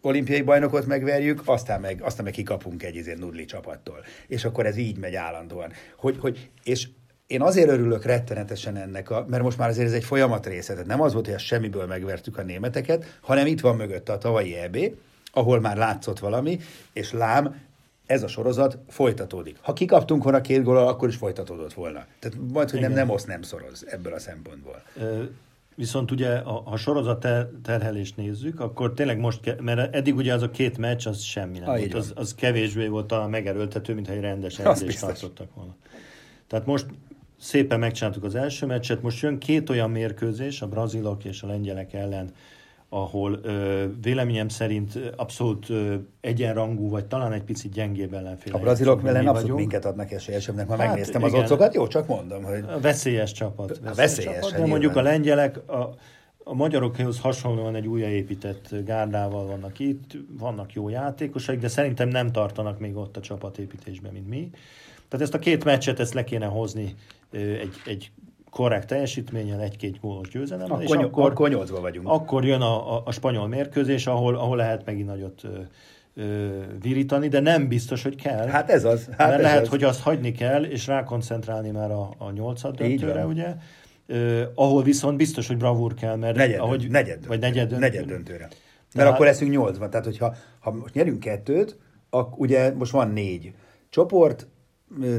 olimpiai 0.00 0.42
bajnokot 0.42 0.86
megverjük, 0.86 1.42
aztán 1.44 1.80
meg, 1.80 2.02
aztán 2.02 2.24
meg 2.24 2.32
kikapunk 2.32 2.82
egy 2.82 2.96
izé 2.96 3.14
nudli 3.14 3.44
csapattól. 3.44 4.04
És 4.26 4.44
akkor 4.44 4.66
ez 4.66 4.76
így 4.76 4.96
megy 4.96 5.14
állandóan. 5.14 5.72
Hogy, 5.96 6.16
hogy, 6.18 6.50
és 6.64 6.88
én 7.26 7.42
azért 7.42 7.68
örülök 7.68 8.04
rettenetesen 8.04 8.76
ennek, 8.76 9.10
a, 9.10 9.24
mert 9.28 9.42
most 9.42 9.58
már 9.58 9.68
azért 9.68 9.86
ez 9.86 9.92
egy 9.92 10.04
folyamat 10.04 10.46
része. 10.46 10.72
Tehát 10.72 10.88
nem 10.88 11.00
az 11.00 11.12
volt, 11.12 11.26
hogy 11.26 11.34
a 11.34 11.38
semmiből 11.38 11.86
megvertük 11.86 12.38
a 12.38 12.42
németeket, 12.42 13.18
hanem 13.20 13.46
itt 13.46 13.60
van 13.60 13.76
mögött 13.76 14.08
a 14.08 14.18
tavalyi 14.18 14.54
EB, 14.54 14.78
ahol 15.32 15.60
már 15.60 15.76
látszott 15.76 16.18
valami, 16.18 16.58
és 16.92 17.12
lám, 17.12 17.62
ez 18.06 18.22
a 18.22 18.28
sorozat 18.28 18.78
folytatódik. 18.88 19.56
Ha 19.60 19.72
kikaptunk 19.72 20.22
volna 20.22 20.40
két 20.40 20.62
gólal, 20.62 20.88
akkor 20.88 21.08
is 21.08 21.16
folytatódott 21.16 21.72
volna. 21.72 22.04
Tehát 22.18 22.38
majd, 22.52 22.70
hogy 22.70 22.80
nem, 22.80 22.92
nem 22.92 23.10
osz, 23.10 23.24
nem 23.24 23.42
szoroz 23.42 23.84
ebből 23.88 24.12
a 24.12 24.18
szempontból. 24.18 24.82
Viszont 25.74 26.10
ugye, 26.10 26.38
ha 26.38 26.62
a 26.64 26.76
sorozat 26.76 27.26
terhelést 27.62 28.16
nézzük, 28.16 28.60
akkor 28.60 28.92
tényleg 28.92 29.18
most, 29.18 29.60
mert 29.60 29.94
eddig 29.94 30.16
ugye 30.16 30.34
az 30.34 30.42
a 30.42 30.50
két 30.50 30.78
meccs, 30.78 31.06
az 31.06 31.20
semmi 31.20 31.58
nem 31.58 31.68
ah, 31.68 31.78
volt. 31.78 31.94
Az, 31.94 32.12
az 32.14 32.34
kevésbé 32.34 32.86
volt 32.86 33.12
a 33.12 33.28
megerőltető, 33.28 33.94
mint 33.94 34.08
egy 34.08 34.20
rendes 34.20 34.58
edzést 34.64 35.00
tartottak 35.00 35.54
volna. 35.54 35.74
Tehát 36.46 36.66
most 36.66 36.86
szépen 37.40 37.78
megcsináltuk 37.78 38.24
az 38.24 38.34
első 38.34 38.66
meccset, 38.66 39.02
most 39.02 39.22
jön 39.22 39.38
két 39.38 39.70
olyan 39.70 39.90
mérkőzés, 39.90 40.62
a 40.62 40.68
brazilok 40.68 41.24
és 41.24 41.42
a 41.42 41.46
lengyelek 41.46 41.92
ellen, 41.92 42.30
ahol 42.88 43.38
ö, 43.42 43.84
véleményem 44.02 44.48
szerint 44.48 44.98
abszolút 45.16 45.70
ö, 45.70 45.94
egyenrangú, 46.20 46.88
vagy 46.88 47.04
talán 47.04 47.32
egy 47.32 47.42
picit 47.42 47.72
gyengébb 47.72 48.14
ellenfél. 48.14 48.54
A 48.54 48.58
brazilok 48.58 49.00
ellen 49.00 49.16
abszolút 49.16 49.40
vagyunk. 49.40 49.58
minket 49.58 49.84
adnak 49.84 50.12
esélyesebbnek, 50.12 50.66
ma 50.66 50.76
hát, 50.76 50.86
megnéztem 50.86 51.20
igen. 51.20 51.34
az 51.34 51.40
otcokat, 51.40 51.74
jó, 51.74 51.86
csak 51.86 52.06
mondom, 52.06 52.42
hogy... 52.42 52.64
A 52.68 52.80
veszélyes 52.80 53.32
csapat. 53.32 53.68
Veszélyes, 53.68 53.92
a 53.92 53.94
veszélyes 53.94 54.34
csapat, 54.34 54.58
de 54.58 54.66
mondjuk 54.66 54.96
a 54.96 55.02
lengyelek, 55.02 55.68
a, 55.68 55.94
a 56.44 56.54
magyarokhoz 56.54 57.20
hasonlóan 57.20 57.74
egy 57.74 57.86
újraépített 57.86 58.74
gárdával 58.84 59.46
vannak 59.46 59.78
itt, 59.78 60.16
vannak 60.38 60.72
jó 60.72 60.88
játékosok, 60.88 61.56
de 61.56 61.68
szerintem 61.68 62.08
nem 62.08 62.32
tartanak 62.32 62.78
még 62.78 62.96
ott 62.96 63.16
a 63.16 63.20
csapatépítésben, 63.20 64.12
mint 64.12 64.28
mi. 64.28 64.50
Tehát 65.08 65.26
ezt 65.26 65.34
a 65.34 65.38
két 65.38 65.64
meccset 65.64 66.00
ezt 66.00 66.14
le 66.14 66.24
kéne 66.24 66.46
hozni 66.46 66.94
egy, 67.36 67.74
egy 67.86 68.10
korrekt 68.50 68.86
teljesítménnyel, 68.86 69.60
egy-két 69.60 70.00
gólos 70.00 70.28
győzelem. 70.28 70.72
Akkor, 70.72 70.82
és 70.82 70.90
akkor, 70.90 71.30
akkor 71.30 71.48
nyolcban 71.48 71.80
vagyunk. 71.80 72.08
Akkor 72.08 72.44
jön 72.44 72.60
a, 72.60 72.96
a, 72.96 73.02
a 73.04 73.12
spanyol 73.12 73.48
mérkőzés, 73.48 74.06
ahol, 74.06 74.36
ahol 74.36 74.56
lehet 74.56 74.84
megint 74.84 75.06
nagyot 75.06 75.42
ö, 76.14 76.48
virítani, 76.80 77.28
de 77.28 77.40
nem 77.40 77.68
biztos, 77.68 78.02
hogy 78.02 78.16
kell. 78.16 78.46
Hát 78.46 78.70
ez 78.70 78.84
az. 78.84 79.06
Hát 79.06 79.18
mert 79.18 79.32
ez 79.32 79.40
lehet, 79.40 79.62
az. 79.62 79.68
hogy 79.68 79.82
azt 79.84 80.00
hagyni 80.00 80.32
kell, 80.32 80.64
és 80.64 80.86
rákoncentrálni 80.86 81.70
már 81.70 81.90
a, 81.90 82.10
a 82.18 82.30
nyolcad 82.30 82.76
döntőre, 82.76 83.26
ugye? 83.26 83.54
Ö, 84.06 84.42
ahol 84.54 84.82
viszont 84.82 85.16
biztos, 85.16 85.46
hogy 85.46 85.56
bravúr 85.56 85.94
kell, 85.94 86.16
mert 86.16 86.36
negyed, 86.36 86.60
ahogy, 86.60 86.90
negyed, 86.90 87.26
vagy 87.26 87.40
negyed, 87.40 87.68
döntő. 87.68 87.84
negyed 87.84 88.04
döntőre. 88.04 88.38
Mert 88.38 88.56
Tehát- 88.92 89.12
akkor 89.12 89.26
leszünk 89.26 89.50
nyolcban. 89.50 89.90
Tehát, 89.90 90.04
hogyha 90.04 90.34
ha 90.60 90.70
most 90.70 90.94
nyerünk 90.94 91.20
kettőt, 91.20 91.78
akkor 92.10 92.38
ugye 92.38 92.74
most 92.74 92.92
van 92.92 93.10
négy 93.10 93.52
csoport, 93.90 94.46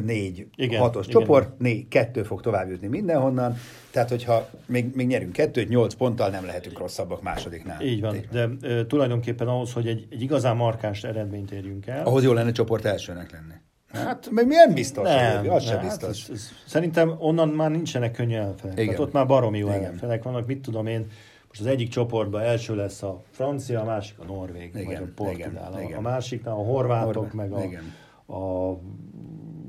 négy 0.06 0.48
Igen, 0.56 0.82
hatos 0.82 1.08
igen. 1.08 1.20
csoport, 1.22 1.60
négy, 1.60 1.88
kettő 1.88 2.24
fog 2.24 2.42
tovább 2.42 2.70
jutni 2.70 2.88
mindenhonnan, 2.88 3.58
tehát 3.92 4.10
hogyha 4.10 4.50
még, 4.66 4.96
még 4.96 5.08
nyerünk 5.08 5.32
kettőt, 5.32 5.70
nyolc 5.70 5.94
ponttal 5.94 6.30
nem 6.30 6.46
lehetünk 6.46 6.80
rosszabbak 6.80 7.22
másodiknál. 7.22 7.82
Így 7.82 8.02
van, 8.02 8.18
de 8.32 8.50
ö, 8.62 8.86
tulajdonképpen 8.86 9.48
ahhoz, 9.48 9.74
hogy 9.74 9.88
egy, 9.88 10.08
egy 10.10 10.22
igazán 10.22 10.56
markáns 10.56 11.04
eredményt 11.04 11.52
érjünk 11.52 11.88
el. 11.88 12.06
Ahhoz 12.06 12.24
jó 12.24 12.34
lenne 12.34 12.52
csoport 12.52 12.86
elsőnek 12.86 13.32
lenni. 13.32 13.54
Hát, 13.88 14.30
meg 14.32 14.48
milyen 14.48 14.74
biztos, 14.74 15.08
nem, 15.08 15.50
az 15.50 15.64
sem 15.64 15.76
nem, 15.76 15.86
biztos. 15.86 16.22
Hát 16.22 16.30
ez, 16.30 16.36
ez, 16.36 16.50
szerintem 16.66 17.16
onnan 17.18 17.50
már 17.50 17.72
nincsenek 17.72 18.12
könnyű 18.12 18.36
ellenfelek. 18.36 18.78
Igen. 18.78 18.86
Tehát 18.86 19.08
ott 19.08 19.14
már 19.14 19.28
baromi 19.28 19.58
jó 19.58 19.68
Igen. 19.68 19.80
ellenfelek 19.80 20.24
vannak, 20.24 20.46
mit 20.48 20.62
tudom 20.62 20.88
én, 20.88 21.08
most 21.48 21.60
az 21.60 21.66
egyik 21.66 21.90
csoportban 21.90 22.42
első 22.42 22.76
lesz 22.76 23.04
a 23.04 23.24
francia, 23.32 23.82
a 23.82 23.84
másik 23.84 24.20
a 24.20 24.24
norvég, 24.24 24.70
Igen, 24.74 24.86
vagy 24.86 24.96
a 24.96 25.00
portugál. 25.16 25.34
igen, 25.34 25.56
a, 25.56 25.82
igen. 25.82 25.98
a 25.98 26.02
másiknál 26.02 26.54
a 26.54 26.64
horvátok, 26.64 27.14
Horvát, 27.14 27.34
meg 27.34 27.52
a, 27.52 27.64
igen. 27.64 27.94
a 28.28 28.74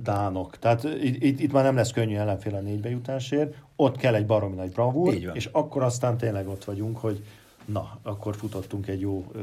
dánok. 0.07 0.59
Tehát 0.59 0.85
itt, 0.85 1.23
itt, 1.23 1.41
itt 1.41 1.53
már 1.53 1.65
nem 1.65 1.77
lesz 1.77 1.91
könnyű 1.91 2.17
ellenfél 2.17 2.55
a 2.55 2.61
négybe 2.61 2.91
jutásért, 2.91 3.55
ott 3.77 3.97
kell 3.97 4.15
egy 4.15 4.27
baromi 4.27 4.55
nagy 4.55 4.71
bravúr, 4.71 5.13
és 5.35 5.49
akkor 5.53 5.83
aztán 5.83 6.17
tényleg 6.17 6.49
ott 6.49 6.65
vagyunk, 6.65 6.99
hogy 6.99 7.23
na, 7.65 7.99
akkor 8.03 8.37
futottunk 8.37 8.87
egy 8.89 9.01
jó 9.01 9.25
ö, 9.33 9.39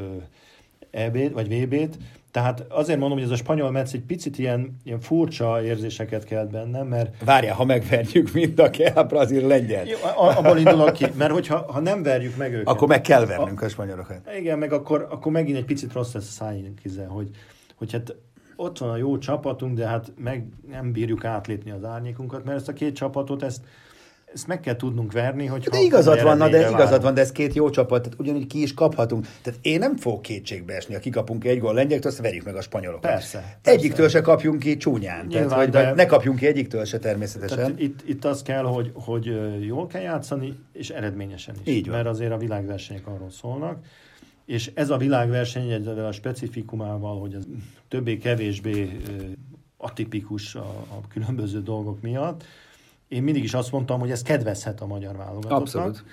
EB-t, 0.92 1.32
vagy 1.34 1.48
VB-t. 1.64 1.98
Tehát 2.32 2.66
azért 2.70 3.00
mondom, 3.00 3.18
hogy 3.18 3.28
ez 3.28 3.34
a 3.34 3.36
spanyol 3.36 3.72
meccs 3.72 3.94
egy 3.94 4.02
picit 4.02 4.38
ilyen, 4.38 4.78
ilyen 4.84 5.00
furcsa 5.00 5.64
érzéseket 5.64 6.24
kelt 6.24 6.52
bennem, 6.52 6.88
mert 6.88 7.24
Várjál, 7.24 7.56
ha 7.56 7.66
megverjük 7.66 8.34
mind 8.34 8.60
a 8.60 8.70
kell 8.70 8.94
a 8.94 9.04
brazil 9.04 9.48
lengyel, 9.48 9.86
jó, 9.86 9.98
a- 10.18 10.38
abból 10.38 10.58
indulok 10.58 10.94
ki, 10.94 11.06
mert 11.18 11.32
hogyha 11.32 11.72
ha 11.72 11.80
nem 11.80 12.04
verjük 12.04 12.38
meg 12.38 12.54
őket, 12.54 12.68
akkor 12.68 12.88
meg 12.88 13.02
kell 13.02 13.26
vernünk 13.26 13.62
a 13.62 13.70
spanyolokat. 13.70 14.30
igen, 14.38 14.58
meg 14.58 14.72
akkor, 14.74 15.08
akkor 15.12 15.32
megint 15.32 15.58
egy 15.58 15.66
picit 15.66 15.94
rossz 15.94 16.14
lesz 16.14 16.28
a 16.28 16.32
szájunk 16.32 16.80
hogy, 17.08 17.30
hogy 17.76 17.92
hát 17.92 18.16
ott 18.56 18.78
van 18.78 18.90
a 18.90 18.98
jó 18.98 19.18
csapatunk, 19.18 19.78
de 19.78 19.88
hát 19.88 20.12
meg 20.18 20.46
nem 20.70 20.92
bírjuk 20.92 21.26
átlépni 21.26 21.72
az 21.72 21.84
árnyékunkat, 21.84 22.44
mert 22.44 22.58
ezt 22.58 22.68
a 22.68 22.74
két 22.74 22.96
csapatot, 22.96 23.44
ezt, 23.44 23.62
ezt 24.34 24.48
meg 24.48 24.60
kell 24.60 24.76
tudnunk 24.76 25.12
verni, 25.12 25.46
hogy 25.46 25.64
De 25.64 25.82
igazad 25.82 26.22
van, 26.22 26.38
na, 26.38 26.50
de 26.50 26.70
igazad 26.70 27.02
van, 27.02 27.14
de 27.14 27.22
ez 27.22 27.32
két 27.32 27.54
jó 27.54 27.70
csapat, 27.70 28.02
tehát 28.02 28.20
ugyanúgy 28.20 28.48
ki 28.48 28.62
is 28.62 28.74
kaphatunk. 28.74 29.28
Tehát 29.42 29.60
én 29.62 29.80
nem 29.80 29.98
fogok 29.98 30.22
kétségbe 30.22 30.74
esni, 30.76 30.94
ha 30.94 31.00
kikapunk 31.00 31.44
egy 31.44 31.60
gól 31.60 31.74
lengyeltől, 31.74 32.12
azt 32.12 32.22
verjük 32.22 32.44
meg 32.44 32.56
a 32.56 32.62
spanyolokat. 32.62 33.12
Persze, 33.12 33.38
persze. 33.62 33.80
Egyiktől 33.80 34.10
se 34.10 34.22
kapjunk 34.22 34.60
ki 34.60 34.78
csúnyán. 34.78 35.30
Tehát, 35.30 35.30
Nyilván, 35.30 35.58
vagy, 35.58 35.70
de- 35.70 35.94
ne 35.94 36.06
kapjunk 36.06 36.38
ki 36.38 36.46
egyiktől 36.46 36.86
se 36.86 37.00
természetesen. 37.00 37.58
Tehát 37.58 37.80
itt, 37.80 38.00
itt 38.06 38.26
az 38.26 38.42
kell, 38.42 38.64
hogy, 38.64 38.92
hogy 38.94 39.38
jól 39.66 39.88
kell 39.88 40.02
játszani, 40.02 40.60
és 40.74 40.90
eredményesen 40.90 41.56
is. 41.64 41.74
Így 41.74 41.88
van. 41.88 41.96
Mert 41.96 42.08
azért 42.08 42.32
a 42.32 42.38
világversenyek 42.38 43.08
arról 43.08 43.30
szólnak. 43.30 43.78
És 44.46 44.72
ez 44.74 44.90
a 44.90 44.98
világverseny 44.98 45.70
ezzel 45.70 46.06
a 46.06 46.12
specifikumával, 46.12 47.20
hogy 47.20 47.34
ez 47.34 47.44
többé-kevésbé 47.94 49.02
atipikus 49.78 50.56
a, 50.56 50.86
a 50.90 51.08
különböző 51.08 51.62
dolgok 51.62 52.02
miatt, 52.02 52.44
én 53.08 53.24
mindig 53.24 53.44
is 53.44 53.54
azt 53.54 53.72
mondtam, 53.72 54.00
hogy 54.00 54.12
ez 54.12 54.22
kedvezhet 54.22 54.82
a 54.82 54.86
magyar 54.86 55.16
válogatottnak. 55.16 55.62
Abszolút. 55.62 56.04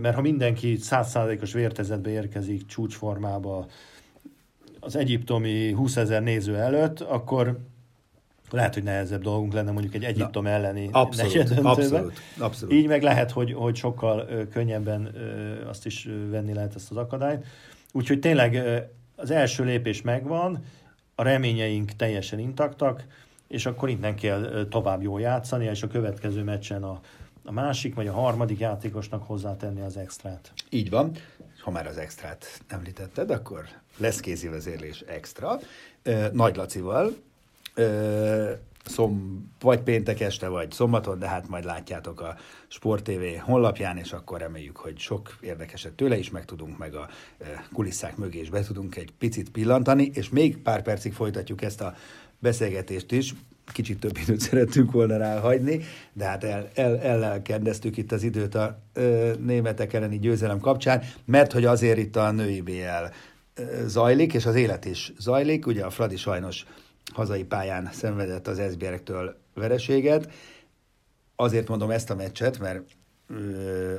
Mert 0.00 0.14
ha 0.14 0.20
mindenki 0.20 0.76
százszázalékos 0.76 1.52
vértezetbe 1.52 2.10
érkezik 2.10 2.66
csúcsformába 2.66 3.66
az 4.80 4.96
egyiptomi 4.96 5.72
20 5.72 5.96
ezer 5.96 6.22
néző 6.22 6.56
előtt, 6.56 7.00
akkor 7.00 7.58
lehet, 8.50 8.74
hogy 8.74 8.82
nehezebb 8.82 9.22
dolgunk 9.22 9.52
lenne 9.52 9.70
mondjuk 9.70 9.94
egy 9.94 10.04
Egyiptom 10.04 10.46
elleni 10.46 10.88
abszolút, 10.92 11.50
abszolút, 11.50 12.12
abszolút. 12.38 12.74
Így 12.74 12.86
meg 12.86 13.02
lehet, 13.02 13.30
hogy, 13.30 13.52
hogy 13.52 13.76
sokkal 13.76 14.46
könnyebben 14.50 15.14
azt 15.68 15.86
is 15.86 16.08
venni 16.30 16.52
lehet 16.52 16.74
ezt 16.74 16.90
az 16.90 16.96
akadályt. 16.96 17.44
Úgyhogy 17.92 18.18
tényleg 18.18 18.62
az 19.16 19.30
első 19.30 19.64
lépés 19.64 20.02
megvan, 20.02 20.64
a 21.14 21.22
reményeink 21.22 21.90
teljesen 21.92 22.38
intaktak, 22.38 23.04
és 23.48 23.66
akkor 23.66 23.88
innen 23.88 24.16
kell 24.16 24.66
tovább 24.70 25.02
jól 25.02 25.20
játszani, 25.20 25.64
és 25.64 25.82
a 25.82 25.86
következő 25.86 26.42
meccsen 26.42 26.82
a, 26.82 27.00
a 27.44 27.52
másik 27.52 27.94
vagy 27.94 28.06
a 28.06 28.12
harmadik 28.12 28.58
játékosnak 28.58 29.22
hozzátenni 29.22 29.80
az 29.80 29.96
extrát. 29.96 30.52
Így 30.70 30.90
van. 30.90 31.12
Ha 31.60 31.70
már 31.70 31.86
az 31.86 31.96
extrát 31.96 32.62
említetted, 32.68 33.30
akkor 33.30 33.64
lesz 33.96 34.20
kézi 34.20 34.48
vezérlés 34.48 35.00
extra. 35.00 35.58
Nagy 36.32 36.56
Lacival. 36.56 37.16
Szom, 38.84 39.44
vagy 39.60 39.80
péntek 39.80 40.20
este, 40.20 40.48
vagy 40.48 40.70
szombaton, 40.70 41.18
de 41.18 41.28
hát 41.28 41.48
majd 41.48 41.64
látjátok 41.64 42.20
a 42.20 42.36
Sport 42.68 43.04
TV 43.04 43.40
honlapján, 43.40 43.96
és 43.96 44.12
akkor 44.12 44.40
reméljük, 44.40 44.76
hogy 44.76 44.98
sok 44.98 45.36
érdekeset 45.40 45.92
tőle 45.92 46.18
is 46.18 46.30
megtudunk, 46.30 46.78
meg 46.78 46.94
a 46.94 47.08
ö, 47.38 47.44
kulisszák 47.72 48.16
mögé 48.16 48.40
is 48.40 48.50
be 48.50 48.62
tudunk 48.62 48.96
egy 48.96 49.12
picit 49.18 49.50
pillantani, 49.50 50.10
és 50.14 50.28
még 50.28 50.58
pár 50.58 50.82
percig 50.82 51.12
folytatjuk 51.12 51.62
ezt 51.62 51.80
a 51.80 51.94
beszélgetést 52.38 53.12
is. 53.12 53.34
Kicsit 53.72 54.00
több 54.00 54.16
időt 54.22 54.40
szerettünk 54.50 54.92
volna 54.92 55.16
rá 55.16 55.40
hagyni, 55.40 55.80
de 56.12 56.24
hát 56.24 56.44
el, 56.44 56.68
el, 56.74 56.98
ellelkendeztük 56.98 57.96
itt 57.96 58.12
az 58.12 58.22
időt 58.22 58.54
a 58.54 58.78
ö, 58.92 59.32
németek 59.38 59.92
elleni 59.92 60.18
győzelem 60.18 60.58
kapcsán, 60.58 61.02
mert 61.24 61.52
hogy 61.52 61.64
azért 61.64 61.98
itt 61.98 62.16
a 62.16 62.30
női 62.30 62.60
BL 62.60 63.04
ö, 63.54 63.86
zajlik, 63.86 64.34
és 64.34 64.46
az 64.46 64.54
élet 64.54 64.84
is 64.84 65.12
zajlik. 65.18 65.66
Ugye 65.66 65.84
a 65.84 65.90
Fradi 65.90 66.16
sajnos 66.16 66.64
hazai 67.14 67.44
pályán 67.44 67.88
szenvedett 67.92 68.46
az 68.46 68.58
Esbjergtől 68.58 69.36
vereséget. 69.54 70.32
Azért 71.36 71.68
mondom 71.68 71.90
ezt 71.90 72.10
a 72.10 72.14
meccset, 72.14 72.58
mert 72.58 72.82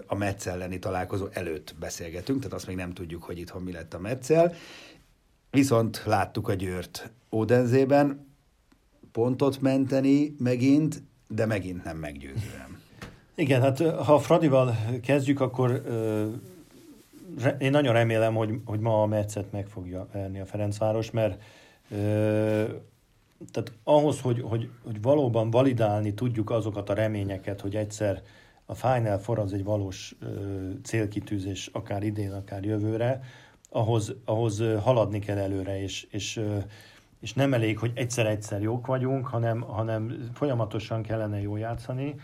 a 0.07 0.15
Metz 0.15 0.47
elleni 0.47 0.79
találkozó 0.79 1.25
előtt 1.31 1.75
beszélgetünk, 1.79 2.37
tehát 2.37 2.53
azt 2.53 2.67
még 2.67 2.75
nem 2.75 2.93
tudjuk, 2.93 3.23
hogy 3.23 3.39
itthon 3.39 3.61
mi 3.61 3.71
lett 3.71 3.93
a 3.93 3.99
Metzel. 3.99 4.53
Viszont 5.51 6.03
láttuk 6.05 6.47
a 6.47 6.53
Győrt 6.53 7.11
Ódenzében 7.31 8.27
pontot 9.11 9.61
menteni 9.61 10.35
megint, 10.39 11.03
de 11.27 11.45
megint 11.45 11.83
nem 11.83 11.97
meggyőzően. 11.97 12.81
Igen, 13.35 13.61
hát 13.61 13.79
ha 13.79 14.19
Fradival 14.19 14.77
kezdjük, 15.01 15.39
akkor 15.39 15.81
én 17.59 17.71
nagyon 17.71 17.93
remélem, 17.93 18.33
hogy, 18.35 18.59
hogy 18.65 18.79
ma 18.79 19.01
a 19.01 19.05
meccet 19.05 19.51
meg 19.51 19.67
fogja 19.67 20.07
verni 20.11 20.39
a 20.39 20.45
Ferencváros, 20.45 21.11
mert 21.11 21.41
tehát 23.51 23.71
ahhoz, 23.83 24.21
hogy, 24.21 24.41
hogy, 24.41 24.69
hogy 24.83 25.01
valóban 25.01 25.49
validálni 25.49 26.13
tudjuk 26.13 26.49
azokat 26.49 26.89
a 26.89 26.93
reményeket, 26.93 27.61
hogy 27.61 27.75
egyszer 27.75 28.21
a 28.65 28.73
Final 28.73 29.17
Four 29.17 29.39
az 29.39 29.53
egy 29.53 29.63
valós 29.63 30.15
célkitűzés, 30.83 31.69
akár 31.73 32.03
idén, 32.03 32.31
akár 32.31 32.63
jövőre, 32.63 33.23
ahhoz, 33.69 34.15
ahhoz 34.25 34.63
haladni 34.81 35.19
kell 35.19 35.37
előre, 35.37 35.81
és, 35.81 36.07
és, 36.09 36.41
és 37.19 37.33
nem 37.33 37.53
elég, 37.53 37.77
hogy 37.77 37.91
egyszer-egyszer 37.95 38.61
jók 38.61 38.87
vagyunk, 38.87 39.27
hanem, 39.27 39.61
hanem 39.61 40.29
folyamatosan 40.33 41.01
kellene 41.01 41.41
jól 41.41 41.59
játszani, 41.59 42.15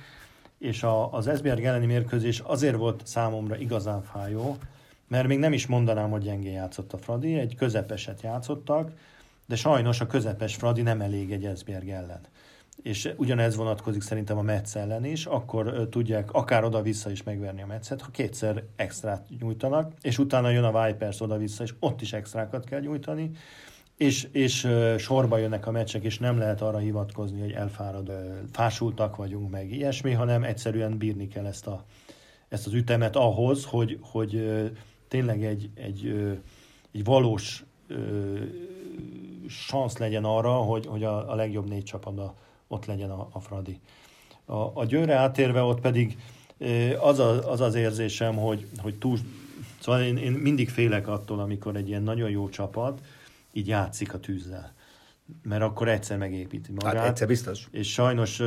és 0.57 0.83
a, 0.83 1.13
az 1.13 1.27
Esbjerg 1.27 1.63
elleni 1.63 1.85
mérkőzés 1.85 2.39
azért 2.39 2.75
volt 2.75 3.07
számomra 3.07 3.57
igazán 3.57 4.01
fájó, 4.01 4.57
mert 5.07 5.27
még 5.27 5.39
nem 5.39 5.53
is 5.53 5.67
mondanám, 5.67 6.09
hogy 6.09 6.23
gyengén 6.23 6.53
játszott 6.53 6.93
a 6.93 6.97
Fradi, 6.97 7.33
egy 7.39 7.55
közepeset 7.55 8.21
játszottak, 8.21 8.91
de 9.45 9.55
sajnos 9.55 10.01
a 10.01 10.07
közepes 10.07 10.55
Fradi 10.55 10.81
nem 10.81 11.01
elég 11.01 11.31
egy 11.31 11.45
Esbjerg 11.45 11.89
ellen. 11.89 12.21
És 12.81 13.13
ugyanez 13.17 13.55
vonatkozik 13.55 14.01
szerintem 14.01 14.37
a 14.37 14.41
Metsz 14.41 14.75
ellen 14.75 15.05
is, 15.05 15.25
akkor 15.25 15.87
tudják 15.89 16.31
akár 16.31 16.63
oda-vissza 16.63 17.11
is 17.11 17.23
megverni 17.23 17.61
a 17.61 17.65
Metszet, 17.65 18.01
ha 18.01 18.11
kétszer 18.11 18.63
extrát 18.75 19.27
nyújtanak, 19.39 19.93
és 20.01 20.17
utána 20.17 20.49
jön 20.49 20.63
a 20.63 20.85
Vipers 20.85 21.21
oda-vissza, 21.21 21.63
és 21.63 21.73
ott 21.79 22.01
is 22.01 22.13
extrákat 22.13 22.65
kell 22.65 22.79
nyújtani, 22.79 23.31
és, 23.97 24.27
és 24.31 24.67
sorba 24.97 25.37
jönnek 25.37 25.67
a 25.67 25.71
meccsek, 25.71 26.03
és 26.03 26.19
nem 26.19 26.37
lehet 26.37 26.61
arra 26.61 26.77
hivatkozni, 26.77 27.39
hogy 27.39 27.51
elfárad, 27.51 28.11
fásultak 28.51 29.15
vagyunk, 29.15 29.49
meg 29.49 29.71
ilyesmi, 29.71 30.11
hanem 30.11 30.43
egyszerűen 30.43 30.97
bírni 30.97 31.27
kell 31.27 31.45
ezt, 31.45 31.67
a, 31.67 31.85
ezt 32.47 32.67
az 32.67 32.73
ütemet 32.73 33.15
ahhoz, 33.15 33.65
hogy, 33.65 33.97
hogy 34.01 34.61
tényleg 35.07 35.43
egy, 35.43 35.69
egy, 35.75 36.31
egy 36.91 37.03
valós 37.03 37.65
szansz 39.67 39.97
legyen 39.97 40.23
arra, 40.23 40.51
hogy, 40.51 40.85
hogy 40.85 41.03
a, 41.03 41.31
a 41.31 41.35
legjobb 41.35 41.69
négy 41.69 41.83
csapatban 41.83 42.33
ott 42.67 42.85
legyen 42.85 43.09
a, 43.09 43.27
a 43.31 43.39
Fradi. 43.39 43.79
A, 44.45 44.55
a 44.73 44.85
Győre 44.85 45.13
átérve 45.13 45.61
ott 45.61 45.79
pedig 45.81 46.17
Az, 46.99 47.19
a, 47.19 47.51
az 47.51 47.61
az 47.61 47.75
érzésem, 47.75 48.35
hogy, 48.35 48.67
hogy 48.77 48.95
túl... 48.95 49.17
Szóval 49.79 50.01
én, 50.01 50.17
én 50.17 50.31
mindig 50.31 50.69
félek 50.69 51.07
attól, 51.07 51.39
amikor 51.39 51.75
egy 51.75 51.87
ilyen 51.87 52.03
nagyon 52.03 52.29
jó 52.29 52.49
csapat 52.49 53.01
így 53.53 53.67
játszik 53.67 54.13
a 54.13 54.19
tűzzel 54.19 54.73
mert 55.43 55.61
akkor 55.61 55.87
egyszer 55.87 56.17
megépíti 56.17 56.71
magát. 56.71 56.95
Hát 56.95 57.07
egyszer 57.07 57.27
biztos. 57.27 57.67
És 57.71 57.91
sajnos 57.91 58.39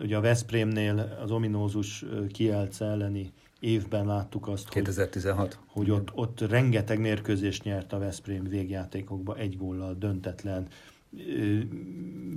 ugye 0.00 0.16
a 0.16 0.20
Veszprémnél 0.20 1.18
az 1.22 1.30
ominózus 1.30 2.04
Kielce 2.32 2.84
elleni 2.84 3.32
évben 3.62 4.06
láttuk 4.06 4.48
azt, 4.48 4.68
2016. 4.68 5.58
hogy, 5.66 5.88
hogy 5.88 5.90
ott, 5.90 6.10
ott 6.14 6.40
rengeteg 6.40 7.00
mérkőzést 7.00 7.64
nyert 7.64 7.92
a 7.92 7.98
Veszprém 7.98 8.44
végjátékokba, 8.44 9.36
egy 9.36 9.56
góllal, 9.56 9.94
döntetlen. 9.98 10.66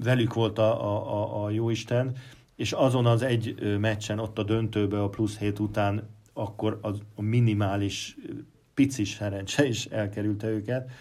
Velük 0.04 0.34
volt 0.34 0.60
a, 0.60 1.02
a, 1.04 1.44
a 1.44 1.50
jóisten, 1.50 2.16
és 2.56 2.72
azon 2.72 3.06
az 3.06 3.22
egy 3.22 3.78
meccsen, 3.80 4.20
ott 4.20 4.38
a 4.40 4.44
döntőbe 4.44 5.02
a 5.02 5.10
plusz 5.10 5.38
hét 5.38 5.60
után, 5.60 6.10
akkor 6.34 6.80
az, 6.82 7.02
a 7.16 7.22
minimális 7.22 8.18
picis 8.74 9.10
szerencse 9.10 9.66
is 9.66 9.86
elkerülte 9.86 10.48
őket. 10.48 10.92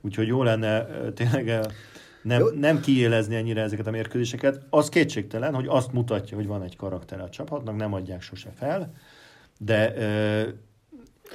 Úgyhogy 0.00 0.26
jó 0.26 0.42
lenne 0.42 0.84
tényleg 1.12 1.66
nem, 2.22 2.42
nem 2.54 2.80
kiélezni 2.80 3.34
ennyire 3.34 3.62
ezeket 3.62 3.86
a 3.86 3.90
mérkőzéseket. 3.90 4.66
Az 4.70 4.88
kétségtelen, 4.88 5.54
hogy 5.54 5.66
azt 5.68 5.92
mutatja, 5.92 6.36
hogy 6.36 6.46
van 6.46 6.62
egy 6.62 6.76
karakter 6.76 7.20
a 7.20 7.28
csapatnak, 7.28 7.76
nem 7.76 7.92
adják 7.92 8.22
sose 8.22 8.50
fel, 8.54 8.92
de 9.64 9.94
ö, 9.96 10.48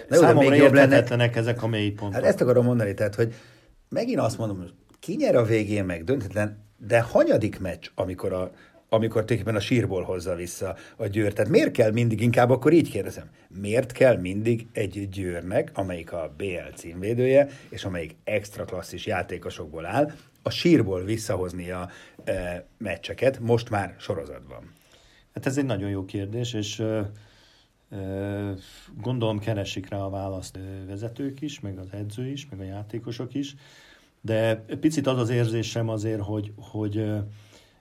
de 0.10 0.16
számomra 0.16 0.50
még 0.50 0.60
jobb 0.60 0.74
lenne... 0.74 1.30
ezek 1.34 1.64
a 1.64 1.68
mély 1.68 1.90
pontok. 1.90 2.14
Hát 2.14 2.24
ezt 2.24 2.42
akarom 2.42 2.66
mondani, 2.66 2.94
tehát, 2.94 3.16
hogy 3.16 3.34
megint 3.90 4.20
azt 4.20 4.38
mondom, 4.38 4.58
hogy 4.58 4.74
ki 5.00 5.16
nyer 5.16 5.36
a 5.36 5.44
végén 5.44 5.86
meg, 5.86 6.04
döntetlen, 6.04 6.66
de 6.88 7.02
hanyadik 7.02 7.60
meccs, 7.60 7.88
amikor 7.96 8.34
a, 8.34 8.52
amikor 8.90 9.26
tulajdonképpen 9.26 9.56
a 9.56 9.60
sírból 9.60 10.04
hozza 10.04 10.36
vissza 10.36 10.76
a 10.96 11.08
győr. 11.08 11.34
Tehát 11.34 11.52
miért 11.52 11.72
kell 11.72 11.92
mindig, 11.92 12.22
inkább 12.22 12.50
akkor 12.50 12.74
így 12.74 12.90
kérdezem, 12.90 13.30
miért 13.48 13.92
kell 13.92 14.18
mindig 14.18 14.68
egy 14.74 15.10
győrnek, 15.10 15.72
amelyik 15.74 16.12
a 16.14 16.34
BL 16.38 16.74
címvédője, 16.76 17.48
és 17.70 17.86
amelyik 17.86 18.16
extra 18.24 18.66
klasszis 18.66 19.06
játékosokból 19.06 19.86
áll, 19.86 20.12
a 20.44 20.50
sírból 20.50 21.04
visszahozni 21.04 21.72
a 21.72 21.90
e, 22.24 22.66
meccseket, 22.78 23.40
most 23.40 23.70
már 23.70 23.96
sorozatban? 24.00 24.74
Hát 25.34 25.46
ez 25.46 25.58
egy 25.58 25.66
nagyon 25.66 25.90
jó 25.90 26.06
kérdés, 26.06 26.54
és 26.54 26.80
e, 26.80 27.12
gondolom 29.02 29.40
keresik 29.40 29.90
rá 29.90 29.98
a 29.98 30.10
választ 30.10 30.60
vezetők 30.88 31.42
is, 31.42 31.60
meg 31.60 31.78
az 31.78 31.88
edző 31.92 32.28
is, 32.28 32.48
meg 32.50 32.60
a 32.60 32.64
játékosok 32.64 33.34
is, 33.34 33.56
de 34.22 34.56
picit 34.56 35.08
az 35.08 35.18
az 35.18 35.30
érzésem 35.30 35.90
azért, 35.90 36.22
hogy, 36.22 36.54
hogy 36.58 37.06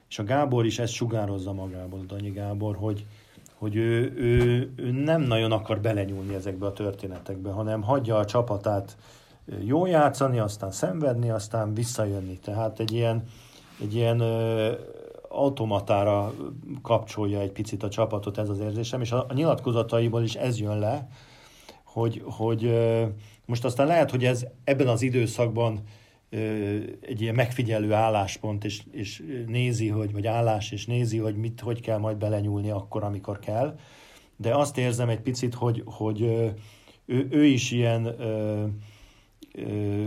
és 0.08 0.18
a 0.18 0.24
Gábor 0.24 0.66
is 0.66 0.78
ezt 0.78 0.92
sugározza 0.92 1.52
magából, 1.52 2.04
Danyi 2.06 2.30
Gábor, 2.30 2.76
hogy, 2.76 3.06
hogy 3.54 3.76
ő, 3.76 4.12
ő, 4.16 4.70
ő 4.76 4.90
nem 4.90 5.20
nagyon 5.20 5.52
akar 5.52 5.80
belenyúlni 5.80 6.34
ezekbe 6.34 6.66
a 6.66 6.72
történetekbe, 6.72 7.50
hanem 7.50 7.82
hagyja 7.82 8.16
a 8.16 8.24
csapatát 8.24 8.96
jó 9.64 9.86
játszani, 9.86 10.38
aztán 10.38 10.70
szenvedni, 10.70 11.30
aztán 11.30 11.74
visszajönni. 11.74 12.38
Tehát 12.38 12.80
egy 12.80 12.92
ilyen, 12.92 13.24
egy 13.80 13.94
ilyen 13.94 14.22
automatára 15.36 16.34
kapcsolja 16.82 17.40
egy 17.40 17.52
picit 17.52 17.82
a 17.82 17.88
csapatot 17.88 18.38
ez 18.38 18.48
az 18.48 18.60
érzésem, 18.60 19.00
és 19.00 19.12
a, 19.12 19.26
a 19.28 19.32
nyilatkozataiból 19.32 20.22
is 20.22 20.34
ez 20.34 20.60
jön 20.60 20.78
le, 20.78 21.08
hogy, 21.84 22.22
hogy 22.24 22.74
most 23.44 23.64
aztán 23.64 23.86
lehet, 23.86 24.10
hogy 24.10 24.24
ez 24.24 24.46
ebben 24.64 24.88
az 24.88 25.02
időszakban 25.02 25.82
egy 27.00 27.20
ilyen 27.20 27.34
megfigyelő 27.34 27.92
álláspont, 27.92 28.64
és, 28.64 28.82
és 28.90 29.22
nézi, 29.46 29.88
hogy, 29.88 30.12
vagy 30.12 30.26
állás, 30.26 30.70
és 30.70 30.86
nézi, 30.86 31.18
hogy 31.18 31.36
mit, 31.36 31.60
hogy 31.60 31.80
kell 31.80 31.98
majd 31.98 32.16
belenyúlni 32.16 32.70
akkor, 32.70 33.04
amikor 33.04 33.38
kell. 33.38 33.78
De 34.36 34.54
azt 34.54 34.78
érzem 34.78 35.08
egy 35.08 35.20
picit, 35.20 35.54
hogy, 35.54 35.82
hogy 35.84 36.20
ő, 37.06 37.28
ő 37.30 37.44
is 37.44 37.70
ilyen 37.70 38.16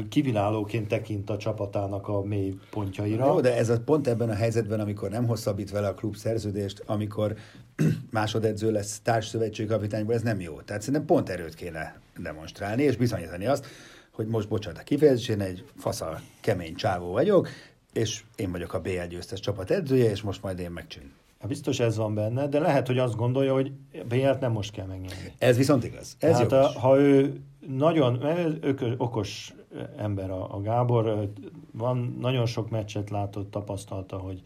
kivilálóként 0.10 0.88
tekint 0.88 1.30
a 1.30 1.38
csapatának 1.38 2.08
a 2.08 2.22
mély 2.22 2.58
pontjaira. 2.70 3.26
Jó, 3.26 3.42
de 3.42 3.56
ez 3.56 3.70
a 3.70 3.80
pont 3.80 4.08
ebben 4.08 4.30
a 4.30 4.34
helyzetben, 4.34 4.80
amikor 4.80 5.10
nem 5.10 5.26
hosszabbít 5.26 5.72
vele 5.72 5.88
a 5.88 5.94
klub 5.94 6.16
szerződést, 6.16 6.84
amikor 6.86 7.36
másodedző 8.12 8.72
lesz 8.72 9.00
társszövetségkapitányból, 9.00 10.14
ez 10.14 10.22
nem 10.22 10.40
jó. 10.40 10.62
Tehát 10.62 10.82
szerintem 10.82 11.06
pont 11.06 11.30
erőt 11.30 11.56
kéne 11.56 12.00
demonstrálni, 12.18 12.84
és 12.84 12.98
bizonyítani 12.98 13.46
azt, 13.46 13.66
hogy 14.12 14.28
most, 14.28 14.48
bocsánat 14.48 14.80
a 14.80 14.84
kifejezésén, 14.84 15.42
egy 15.42 15.64
faszal 15.78 16.22
kemény 16.42 16.76
csávó 16.76 17.12
vagyok, 17.12 17.50
és 17.94 18.24
én 18.36 18.52
vagyok 18.52 18.74
a 18.74 18.82
BL 18.82 19.08
győztes 19.10 19.40
csapat 19.40 19.72
edzője, 19.72 20.10
és 20.10 20.22
most 20.22 20.42
majd 20.42 20.60
én 20.60 20.72
megcsinálom. 20.72 21.19
Hát 21.40 21.48
biztos 21.48 21.80
ez 21.80 21.98
van 21.98 22.14
benne, 22.14 22.48
de 22.48 22.60
lehet, 22.60 22.88
hogy 22.88 22.98
azt 22.98 23.16
gondolja, 23.16 23.54
hogy 23.54 23.72
BL-t 24.08 24.40
nem 24.40 24.52
most 24.52 24.72
kell 24.72 24.86
megnyerni. 24.86 25.34
Ez 25.38 25.58
viszont 25.58 25.84
igaz. 25.84 26.16
Ez 26.20 26.38
hát 26.38 26.52
a, 26.52 26.68
ha 26.80 27.00
ő 27.00 27.42
nagyon 27.68 28.22
ökö, 28.62 28.94
okos 28.98 29.54
ember 29.98 30.32
a, 30.32 30.56
a 30.56 30.62
Gábor, 30.62 31.30
van, 31.72 32.18
nagyon 32.20 32.46
sok 32.46 32.70
meccset 32.70 33.10
látott, 33.10 33.52
tapasztalta, 33.52 34.18
hogy 34.18 34.42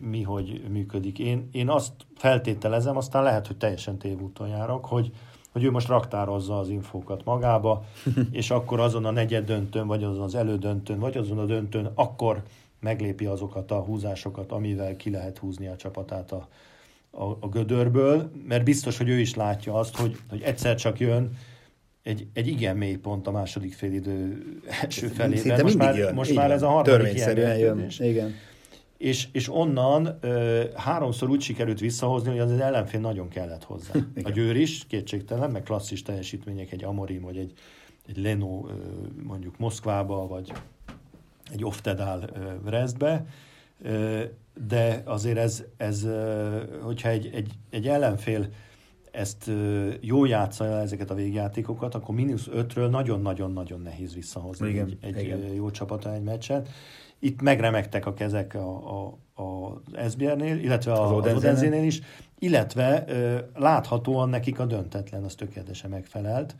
mi 0.00 0.22
hogy 0.22 0.62
működik. 0.68 1.18
Én, 1.18 1.48
én 1.52 1.68
azt 1.68 1.92
feltételezem, 2.16 2.96
aztán 2.96 3.22
lehet, 3.22 3.46
hogy 3.46 3.56
teljesen 3.56 3.98
tévúton 3.98 4.48
járok, 4.48 4.84
hogy, 4.84 5.12
hogy 5.52 5.64
ő 5.64 5.70
most 5.70 5.88
raktározza 5.88 6.58
az 6.58 6.68
infókat 6.68 7.24
magába, 7.24 7.84
és 8.30 8.50
akkor 8.50 8.80
azon 8.80 9.04
a 9.04 9.10
negyed 9.10 9.44
döntőn, 9.44 9.86
vagy 9.86 10.04
azon 10.04 10.22
az 10.22 10.34
elődöntőn, 10.34 10.98
vagy 10.98 11.16
azon 11.16 11.38
a 11.38 11.44
döntőn, 11.44 11.90
akkor 11.94 12.42
meglépi 12.80 13.24
azokat 13.24 13.70
a 13.70 13.80
húzásokat, 13.80 14.52
amivel 14.52 14.96
ki 14.96 15.10
lehet 15.10 15.38
húzni 15.38 15.66
a 15.66 15.76
csapatát 15.76 16.32
a, 16.32 16.48
a, 17.10 17.24
a 17.24 17.48
gödörből, 17.48 18.30
mert 18.46 18.64
biztos, 18.64 18.96
hogy 18.96 19.08
ő 19.08 19.18
is 19.18 19.34
látja 19.34 19.74
azt, 19.74 19.96
hogy, 19.96 20.16
hogy 20.28 20.42
egyszer 20.42 20.74
csak 20.74 21.00
jön, 21.00 21.36
egy, 22.02 22.26
egy 22.32 22.46
igen 22.46 22.76
mély 22.76 22.96
pont 22.96 23.26
a 23.26 23.30
második 23.30 23.72
félidő 23.72 24.42
első 24.82 25.06
felében. 25.06 25.38
Szinte 25.38 25.62
most 25.62 25.76
már, 25.76 25.96
jön. 25.96 26.14
most 26.14 26.34
már 26.34 26.50
ez 26.50 26.62
a 26.62 26.68
harmadik 26.68 27.14
ilyen 27.14 27.58
jön. 27.58 27.86
Igen. 27.98 28.34
És, 28.96 29.28
és 29.32 29.52
onnan 29.52 30.18
ö, 30.20 30.64
háromszor 30.74 31.30
úgy 31.30 31.40
sikerült 31.40 31.80
visszahozni, 31.80 32.30
hogy 32.30 32.38
az, 32.38 32.50
az 32.50 32.60
ellenfél 32.60 33.00
nagyon 33.00 33.28
kellett 33.28 33.64
hozzá. 33.64 33.92
Igen. 34.14 34.24
A 34.24 34.30
Győr 34.30 34.56
is, 34.56 34.86
kétségtelen, 34.86 35.50
meg 35.50 35.62
klasszis 35.62 36.02
teljesítmények, 36.02 36.72
egy 36.72 36.84
Amorim, 36.84 37.22
vagy 37.22 37.36
egy, 37.36 37.52
egy 38.06 38.16
Leno 38.16 38.66
ö, 38.68 38.72
mondjuk 39.22 39.58
Moszkvába, 39.58 40.26
vagy 40.26 40.52
egy 41.52 41.64
Oftedál 41.64 42.30
Brestbe, 42.64 43.26
de 44.66 45.02
azért 45.04 45.38
ez, 45.38 45.64
ez 45.76 46.06
hogyha 46.82 47.08
egy, 47.08 47.30
egy, 47.34 47.52
egy 47.70 47.88
ellenfél 47.88 48.48
ezt 49.10 49.50
jó 50.00 50.24
játsza 50.24 50.64
ezeket 50.64 51.10
a 51.10 51.14
végjátékokat, 51.14 51.94
akkor 51.94 52.14
mínusz 52.14 52.48
ötről 52.52 52.88
nagyon-nagyon-nagyon 52.88 53.80
nehéz 53.80 54.14
visszahozni 54.14 54.68
igen, 54.68 54.98
egy, 55.00 55.16
egy 55.16 55.24
igen. 55.24 55.38
jó 55.38 55.70
csapata 55.70 56.14
egy 56.14 56.22
meccset. 56.22 56.68
Itt 57.18 57.42
megremegtek 57.42 58.06
a 58.06 58.14
kezek 58.14 58.54
a, 58.54 59.00
a, 59.00 59.42
a 59.42 59.80
SBR-nél, 60.10 60.58
illetve 60.58 60.92
a, 60.92 61.16
az 61.16 61.36
Odenzénél 61.36 61.84
is, 61.84 62.00
illetve 62.38 63.04
láthatóan 63.54 64.28
nekik 64.28 64.58
a 64.58 64.66
döntetlen 64.66 65.24
az 65.24 65.34
tökéletesen 65.34 65.90
megfelelt, 65.90 66.56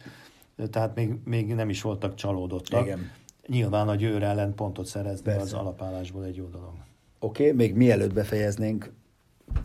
tehát 0.70 0.94
még, 0.94 1.14
még 1.24 1.54
nem 1.54 1.68
is 1.68 1.82
voltak 1.82 2.14
csalódottak. 2.14 2.84
Igen. 2.84 3.10
Nyilván 3.48 3.88
a 3.88 3.94
Győr 3.94 4.22
ellen 4.22 4.54
pontot 4.54 4.86
szerezni 4.86 5.24
Persze. 5.24 5.40
az 5.40 5.52
alapállásból 5.52 6.24
egy 6.24 6.36
jó 6.36 6.46
dolog. 6.46 6.72
Oké, 7.18 7.42
okay, 7.42 7.56
még 7.56 7.74
mielőtt 7.74 8.12
befejeznénk, 8.12 8.92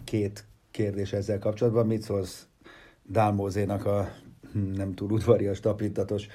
két 0.03 0.45
kérdés 0.71 1.13
ezzel 1.13 1.39
kapcsolatban. 1.39 1.87
Mit 1.87 2.01
szólsz 2.01 2.47
Dálmózénak 3.03 3.85
a 3.85 4.09
hm, 4.51 4.71
nem 4.71 4.93
túl 4.93 5.11
udvarias, 5.11 5.59
tapintatos 5.59 6.27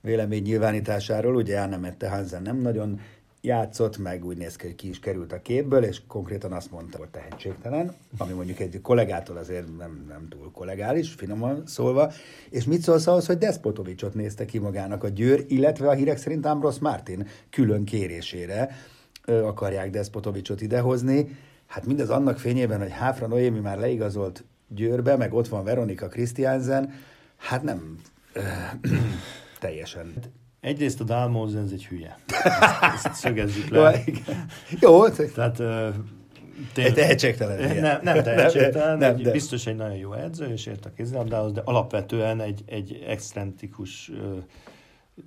vélemény 0.00 0.42
nyilvánításáról. 0.42 1.34
Ugye 1.34 1.60
Annemette 1.60 2.08
Hansen 2.08 2.42
nem 2.42 2.56
nagyon 2.56 3.00
játszott, 3.42 3.98
meg 3.98 4.24
úgy 4.24 4.36
néz 4.36 4.56
ki, 4.56 4.66
hogy 4.66 4.74
ki 4.74 4.88
is 4.88 4.98
került 4.98 5.32
a 5.32 5.42
képből, 5.42 5.84
és 5.84 6.00
konkrétan 6.06 6.52
azt 6.52 6.70
mondta, 6.70 6.98
hogy 6.98 7.08
tehetségtelen, 7.08 7.94
ami 8.18 8.32
mondjuk 8.32 8.60
egy 8.60 8.80
kollégától 8.82 9.36
azért 9.36 9.76
nem, 9.76 10.04
nem 10.08 10.28
túl 10.28 10.50
kollegális, 10.50 11.12
finoman 11.12 11.62
szólva. 11.66 12.12
És 12.50 12.64
mit 12.64 12.82
szólsz 12.82 13.06
ahhoz, 13.06 13.26
hogy 13.26 13.38
Despotovicsot 13.38 14.14
nézte 14.14 14.44
ki 14.44 14.58
magának 14.58 15.04
a 15.04 15.08
Győr, 15.08 15.44
illetve 15.48 15.88
a 15.88 15.92
hírek 15.92 16.16
szerint 16.16 16.46
Ambros 16.46 16.78
Martin 16.78 17.26
külön 17.50 17.84
kérésére 17.84 18.76
akarják 19.24 19.90
Despotovicsot 19.90 20.60
idehozni. 20.60 21.36
Hát 21.66 21.86
mindez 21.86 22.10
annak 22.10 22.38
fényében, 22.38 22.80
hogy 22.80 22.92
Háfra 22.92 23.26
Noémi 23.26 23.60
már 23.60 23.78
leigazolt 23.78 24.44
Győrbe, 24.68 25.16
meg 25.16 25.34
ott 25.34 25.48
van 25.48 25.64
Veronika 25.64 26.08
Christiansen, 26.08 26.92
hát 27.36 27.62
nem 27.62 27.98
teljesen. 29.60 30.12
Egyrészt 30.62 31.00
a 31.00 31.04
Dalmóz 31.04 31.54
ez 31.54 31.70
egy 31.72 31.86
hülye. 31.86 32.18
Ezt, 32.94 33.06
ezt 33.06 33.14
szögezzük 33.14 33.68
le. 33.68 34.02
Jó, 34.80 35.08
Tehát 35.08 35.62
Tény, 36.72 36.92
tehetségtelen. 36.92 37.80
Nem, 37.80 38.00
nem 38.02 38.22
tehetségtelen, 38.22 38.98
nem, 38.98 39.14
egy, 39.14 39.22
de. 39.22 39.30
biztos 39.30 39.66
egy 39.66 39.76
nagyon 39.76 39.96
jó 39.96 40.12
edző, 40.12 40.52
és 40.52 40.66
ért 40.66 40.86
a 40.86 40.90
kézilabdához, 40.96 41.52
de 41.52 41.60
alapvetően 41.64 42.40
egy, 42.40 42.62
egy 42.66 43.04
excentrikus 43.06 44.10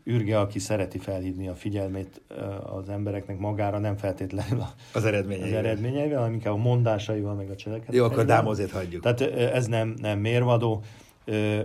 ürge, 0.03 0.39
aki 0.39 0.59
szereti 0.59 0.97
felhívni 0.97 1.47
a 1.47 1.55
figyelmét 1.55 2.21
az 2.63 2.89
embereknek 2.89 3.37
magára, 3.37 3.79
nem 3.79 3.97
feltétlenül 3.97 4.63
az 4.93 5.05
eredményeivel, 5.05 5.59
az 5.59 5.65
eredményeivel 5.65 6.17
hanem 6.17 6.33
inkább 6.33 6.53
a 6.53 6.57
mondásaival, 6.57 7.33
meg 7.33 7.49
a 7.49 7.55
cselekedeteivel. 7.55 8.07
Jó, 8.07 8.13
akkor 8.13 8.25
Dámozét 8.25 8.71
hagyjuk. 8.71 9.01
Tehát 9.01 9.21
ez 9.35 9.65
nem, 9.65 9.95
nem 10.01 10.19
mérvadó. 10.19 10.83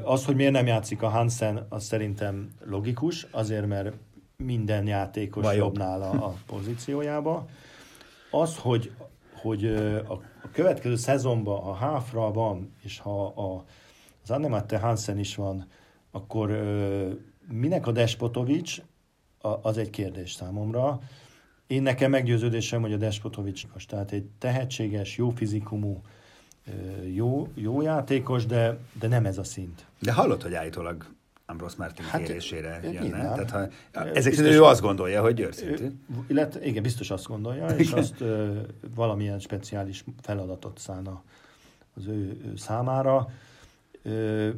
Az, 0.04 0.24
hogy 0.24 0.34
miért 0.34 0.52
nem 0.52 0.66
játszik 0.66 1.02
a 1.02 1.08
Hansen, 1.08 1.66
az 1.68 1.84
szerintem 1.84 2.50
logikus, 2.64 3.26
azért, 3.30 3.66
mert 3.66 3.96
minden 4.36 4.86
játékos 4.86 5.44
Vagy 5.44 5.56
jobb 5.56 5.78
nála 5.78 6.10
a 6.10 6.34
pozíciójába. 6.46 7.46
Az, 8.30 8.56
hogy, 8.56 8.92
hogy 9.34 9.64
a, 9.66 10.12
a 10.12 10.50
következő 10.52 10.96
szezonban, 10.96 11.60
ha 11.60 11.74
Háfra 11.74 12.30
van, 12.30 12.74
és 12.82 12.98
ha 12.98 13.26
a, 13.26 13.64
az 14.22 14.30
Annematte 14.30 14.78
Hansen 14.78 15.18
is 15.18 15.34
van, 15.34 15.66
akkor 16.10 16.62
minek 17.48 17.86
a 17.86 17.92
Despotovics, 17.92 18.82
az 19.40 19.78
egy 19.78 19.90
kérdés 19.90 20.32
számomra. 20.32 21.00
Én 21.66 21.82
nekem 21.82 22.10
meggyőződésem, 22.10 22.80
hogy 22.80 22.92
a 22.92 22.96
Despotovics, 22.96 23.64
tehát 23.86 24.12
egy 24.12 24.24
tehetséges, 24.38 25.16
jó 25.16 25.30
fizikumú, 25.30 26.00
jó, 27.14 27.48
jó 27.54 27.82
játékos, 27.82 28.46
de, 28.46 28.78
de 29.00 29.08
nem 29.08 29.26
ez 29.26 29.38
a 29.38 29.44
szint. 29.44 29.84
De 29.98 30.12
hallott, 30.12 30.42
hogy 30.42 30.54
állítólag 30.54 31.06
Ambrose 31.46 31.74
Martin 31.78 32.04
hát, 32.04 32.22
kérésére 32.22 32.80
jönne. 32.82 33.00
Nyilván. 33.00 33.46
Tehát, 33.46 33.72
ha, 33.92 34.08
ezek 34.08 34.32
szerint 34.32 34.54
ő 34.54 34.62
azt 34.62 34.80
gondolja, 34.80 35.22
hogy 35.22 35.34
győrszintű. 35.34 35.86
Illetve, 36.26 36.64
igen, 36.64 36.82
biztos 36.82 37.10
azt 37.10 37.26
gondolja, 37.26 37.66
és 37.66 37.92
azt 37.92 38.20
ö, 38.20 38.58
valamilyen 38.94 39.38
speciális 39.38 40.04
feladatot 40.22 40.78
szána 40.78 41.22
az 41.94 42.06
ő, 42.06 42.40
ő 42.46 42.56
számára. 42.56 43.30
Ö, 44.02 44.48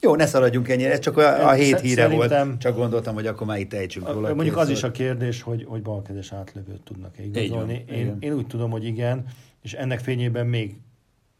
jó, 0.00 0.14
ne 0.14 0.26
szaladjunk 0.26 0.68
ennyire, 0.68 0.90
ez 0.90 0.98
csak 0.98 1.16
a, 1.16 1.48
a 1.48 1.52
hét 1.52 1.80
híre 1.80 2.08
volt, 2.08 2.58
csak 2.58 2.76
gondoltam, 2.76 3.14
hogy 3.14 3.26
akkor 3.26 3.46
már 3.46 3.58
itt 3.58 3.72
ejtsünk 3.72 4.12
róla. 4.12 4.34
Mondjuk 4.34 4.56
az 4.56 4.68
is 4.68 4.82
a 4.82 4.90
kérdés, 4.90 5.42
hogy, 5.42 5.64
hogy 5.68 5.82
balkezes 5.82 6.32
átlövőt 6.32 6.80
tudnak-e 6.80 7.22
igazolni. 7.22 7.84
Én, 7.88 8.16
én 8.20 8.32
úgy 8.32 8.46
tudom, 8.46 8.70
hogy 8.70 8.84
igen, 8.84 9.24
és 9.64 9.72
ennek 9.72 10.00
fényében 10.00 10.46
még 10.46 10.76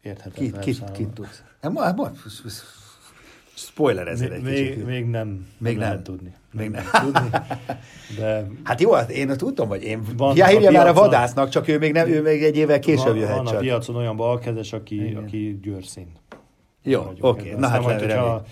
érthetetlen. 0.03 0.61
Kit, 0.61 0.79
kit, 0.79 0.91
kit 0.91 1.09
tudsz? 1.09 1.43
Hát, 1.61 1.73
Spoiler 3.55 4.09
ezért 4.09 4.43
még, 4.43 4.55
egy 4.55 4.69
kicsit. 4.69 4.87
Még 4.87 5.07
nem, 5.07 5.47
még 5.59 5.77
nem, 5.77 5.83
lehet 5.83 6.03
tudni. 6.03 6.35
Még 6.53 6.71
nem. 6.71 6.85
nem. 6.93 7.03
tudni, 7.03 7.31
de... 8.19 8.47
Hát 8.63 8.81
jó, 8.81 8.93
hát 8.93 9.11
én 9.11 9.37
tudom, 9.37 9.69
hogy 9.69 9.83
én 9.83 10.03
van 10.17 10.35
hívja 10.35 10.71
már 10.71 10.87
a 10.87 10.93
vadásznak, 10.93 11.49
csak 11.49 11.69
ő 11.69 11.79
még, 11.79 11.93
nem, 11.93 12.09
ő 12.09 12.23
még 12.23 12.43
egy 12.43 12.57
évvel 12.57 12.79
később 12.79 13.07
van, 13.07 13.17
jöhet 13.17 13.37
van 13.37 13.45
csak. 13.45 13.55
a 13.55 13.59
piacon 13.59 13.97
olyan 13.97 14.17
balkezes, 14.17 14.73
aki, 14.73 15.17
aki 15.25 15.59
győrszín. 15.63 16.13
Jó, 16.83 17.01
oké. 17.01 17.21
Okay. 17.21 17.61
Na 17.61 17.69
hát 17.69 17.83
majd, 17.83 18.01
hogyha 18.01 18.25
a 18.25 18.45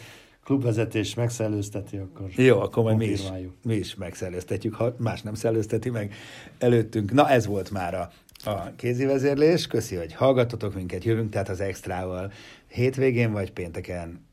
klubvezetés 0.45 1.15
megszellőzteti, 1.15 1.97
akkor 1.97 2.29
Jó, 2.37 2.61
akkor 2.61 2.83
majd 2.83 2.97
mi 2.97 3.05
is, 3.05 3.23
mi 3.63 3.75
is 3.75 3.95
megszellőztetjük, 3.95 4.75
ha 4.75 4.95
más 4.99 5.23
nem 5.23 5.35
szellőzteti 5.35 5.91
meg 5.91 6.15
előttünk. 6.59 7.13
Na 7.13 7.29
ez 7.29 7.47
volt 7.47 7.71
már 7.71 7.95
a, 7.95 8.11
a 8.47 8.73
kézi 8.77 9.05
vezérlés. 9.05 9.67
Köszi, 9.67 9.97
hogy 9.97 10.15
hallgatotok 10.15 10.75
minket, 10.75 11.05
jövünk 11.05 11.31
tehát 11.31 11.49
az 11.49 11.61
extrával 11.61 12.33
hétvégén, 12.67 13.33
vagy 13.33 13.53
pénteken 13.53 14.27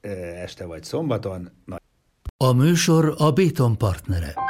este, 0.43 0.65
vagy 0.65 0.83
szombaton. 0.83 1.51
A 2.37 2.51
műsor 2.51 3.13
a 3.17 3.31
Béton 3.31 3.77
partnere. 3.77 4.48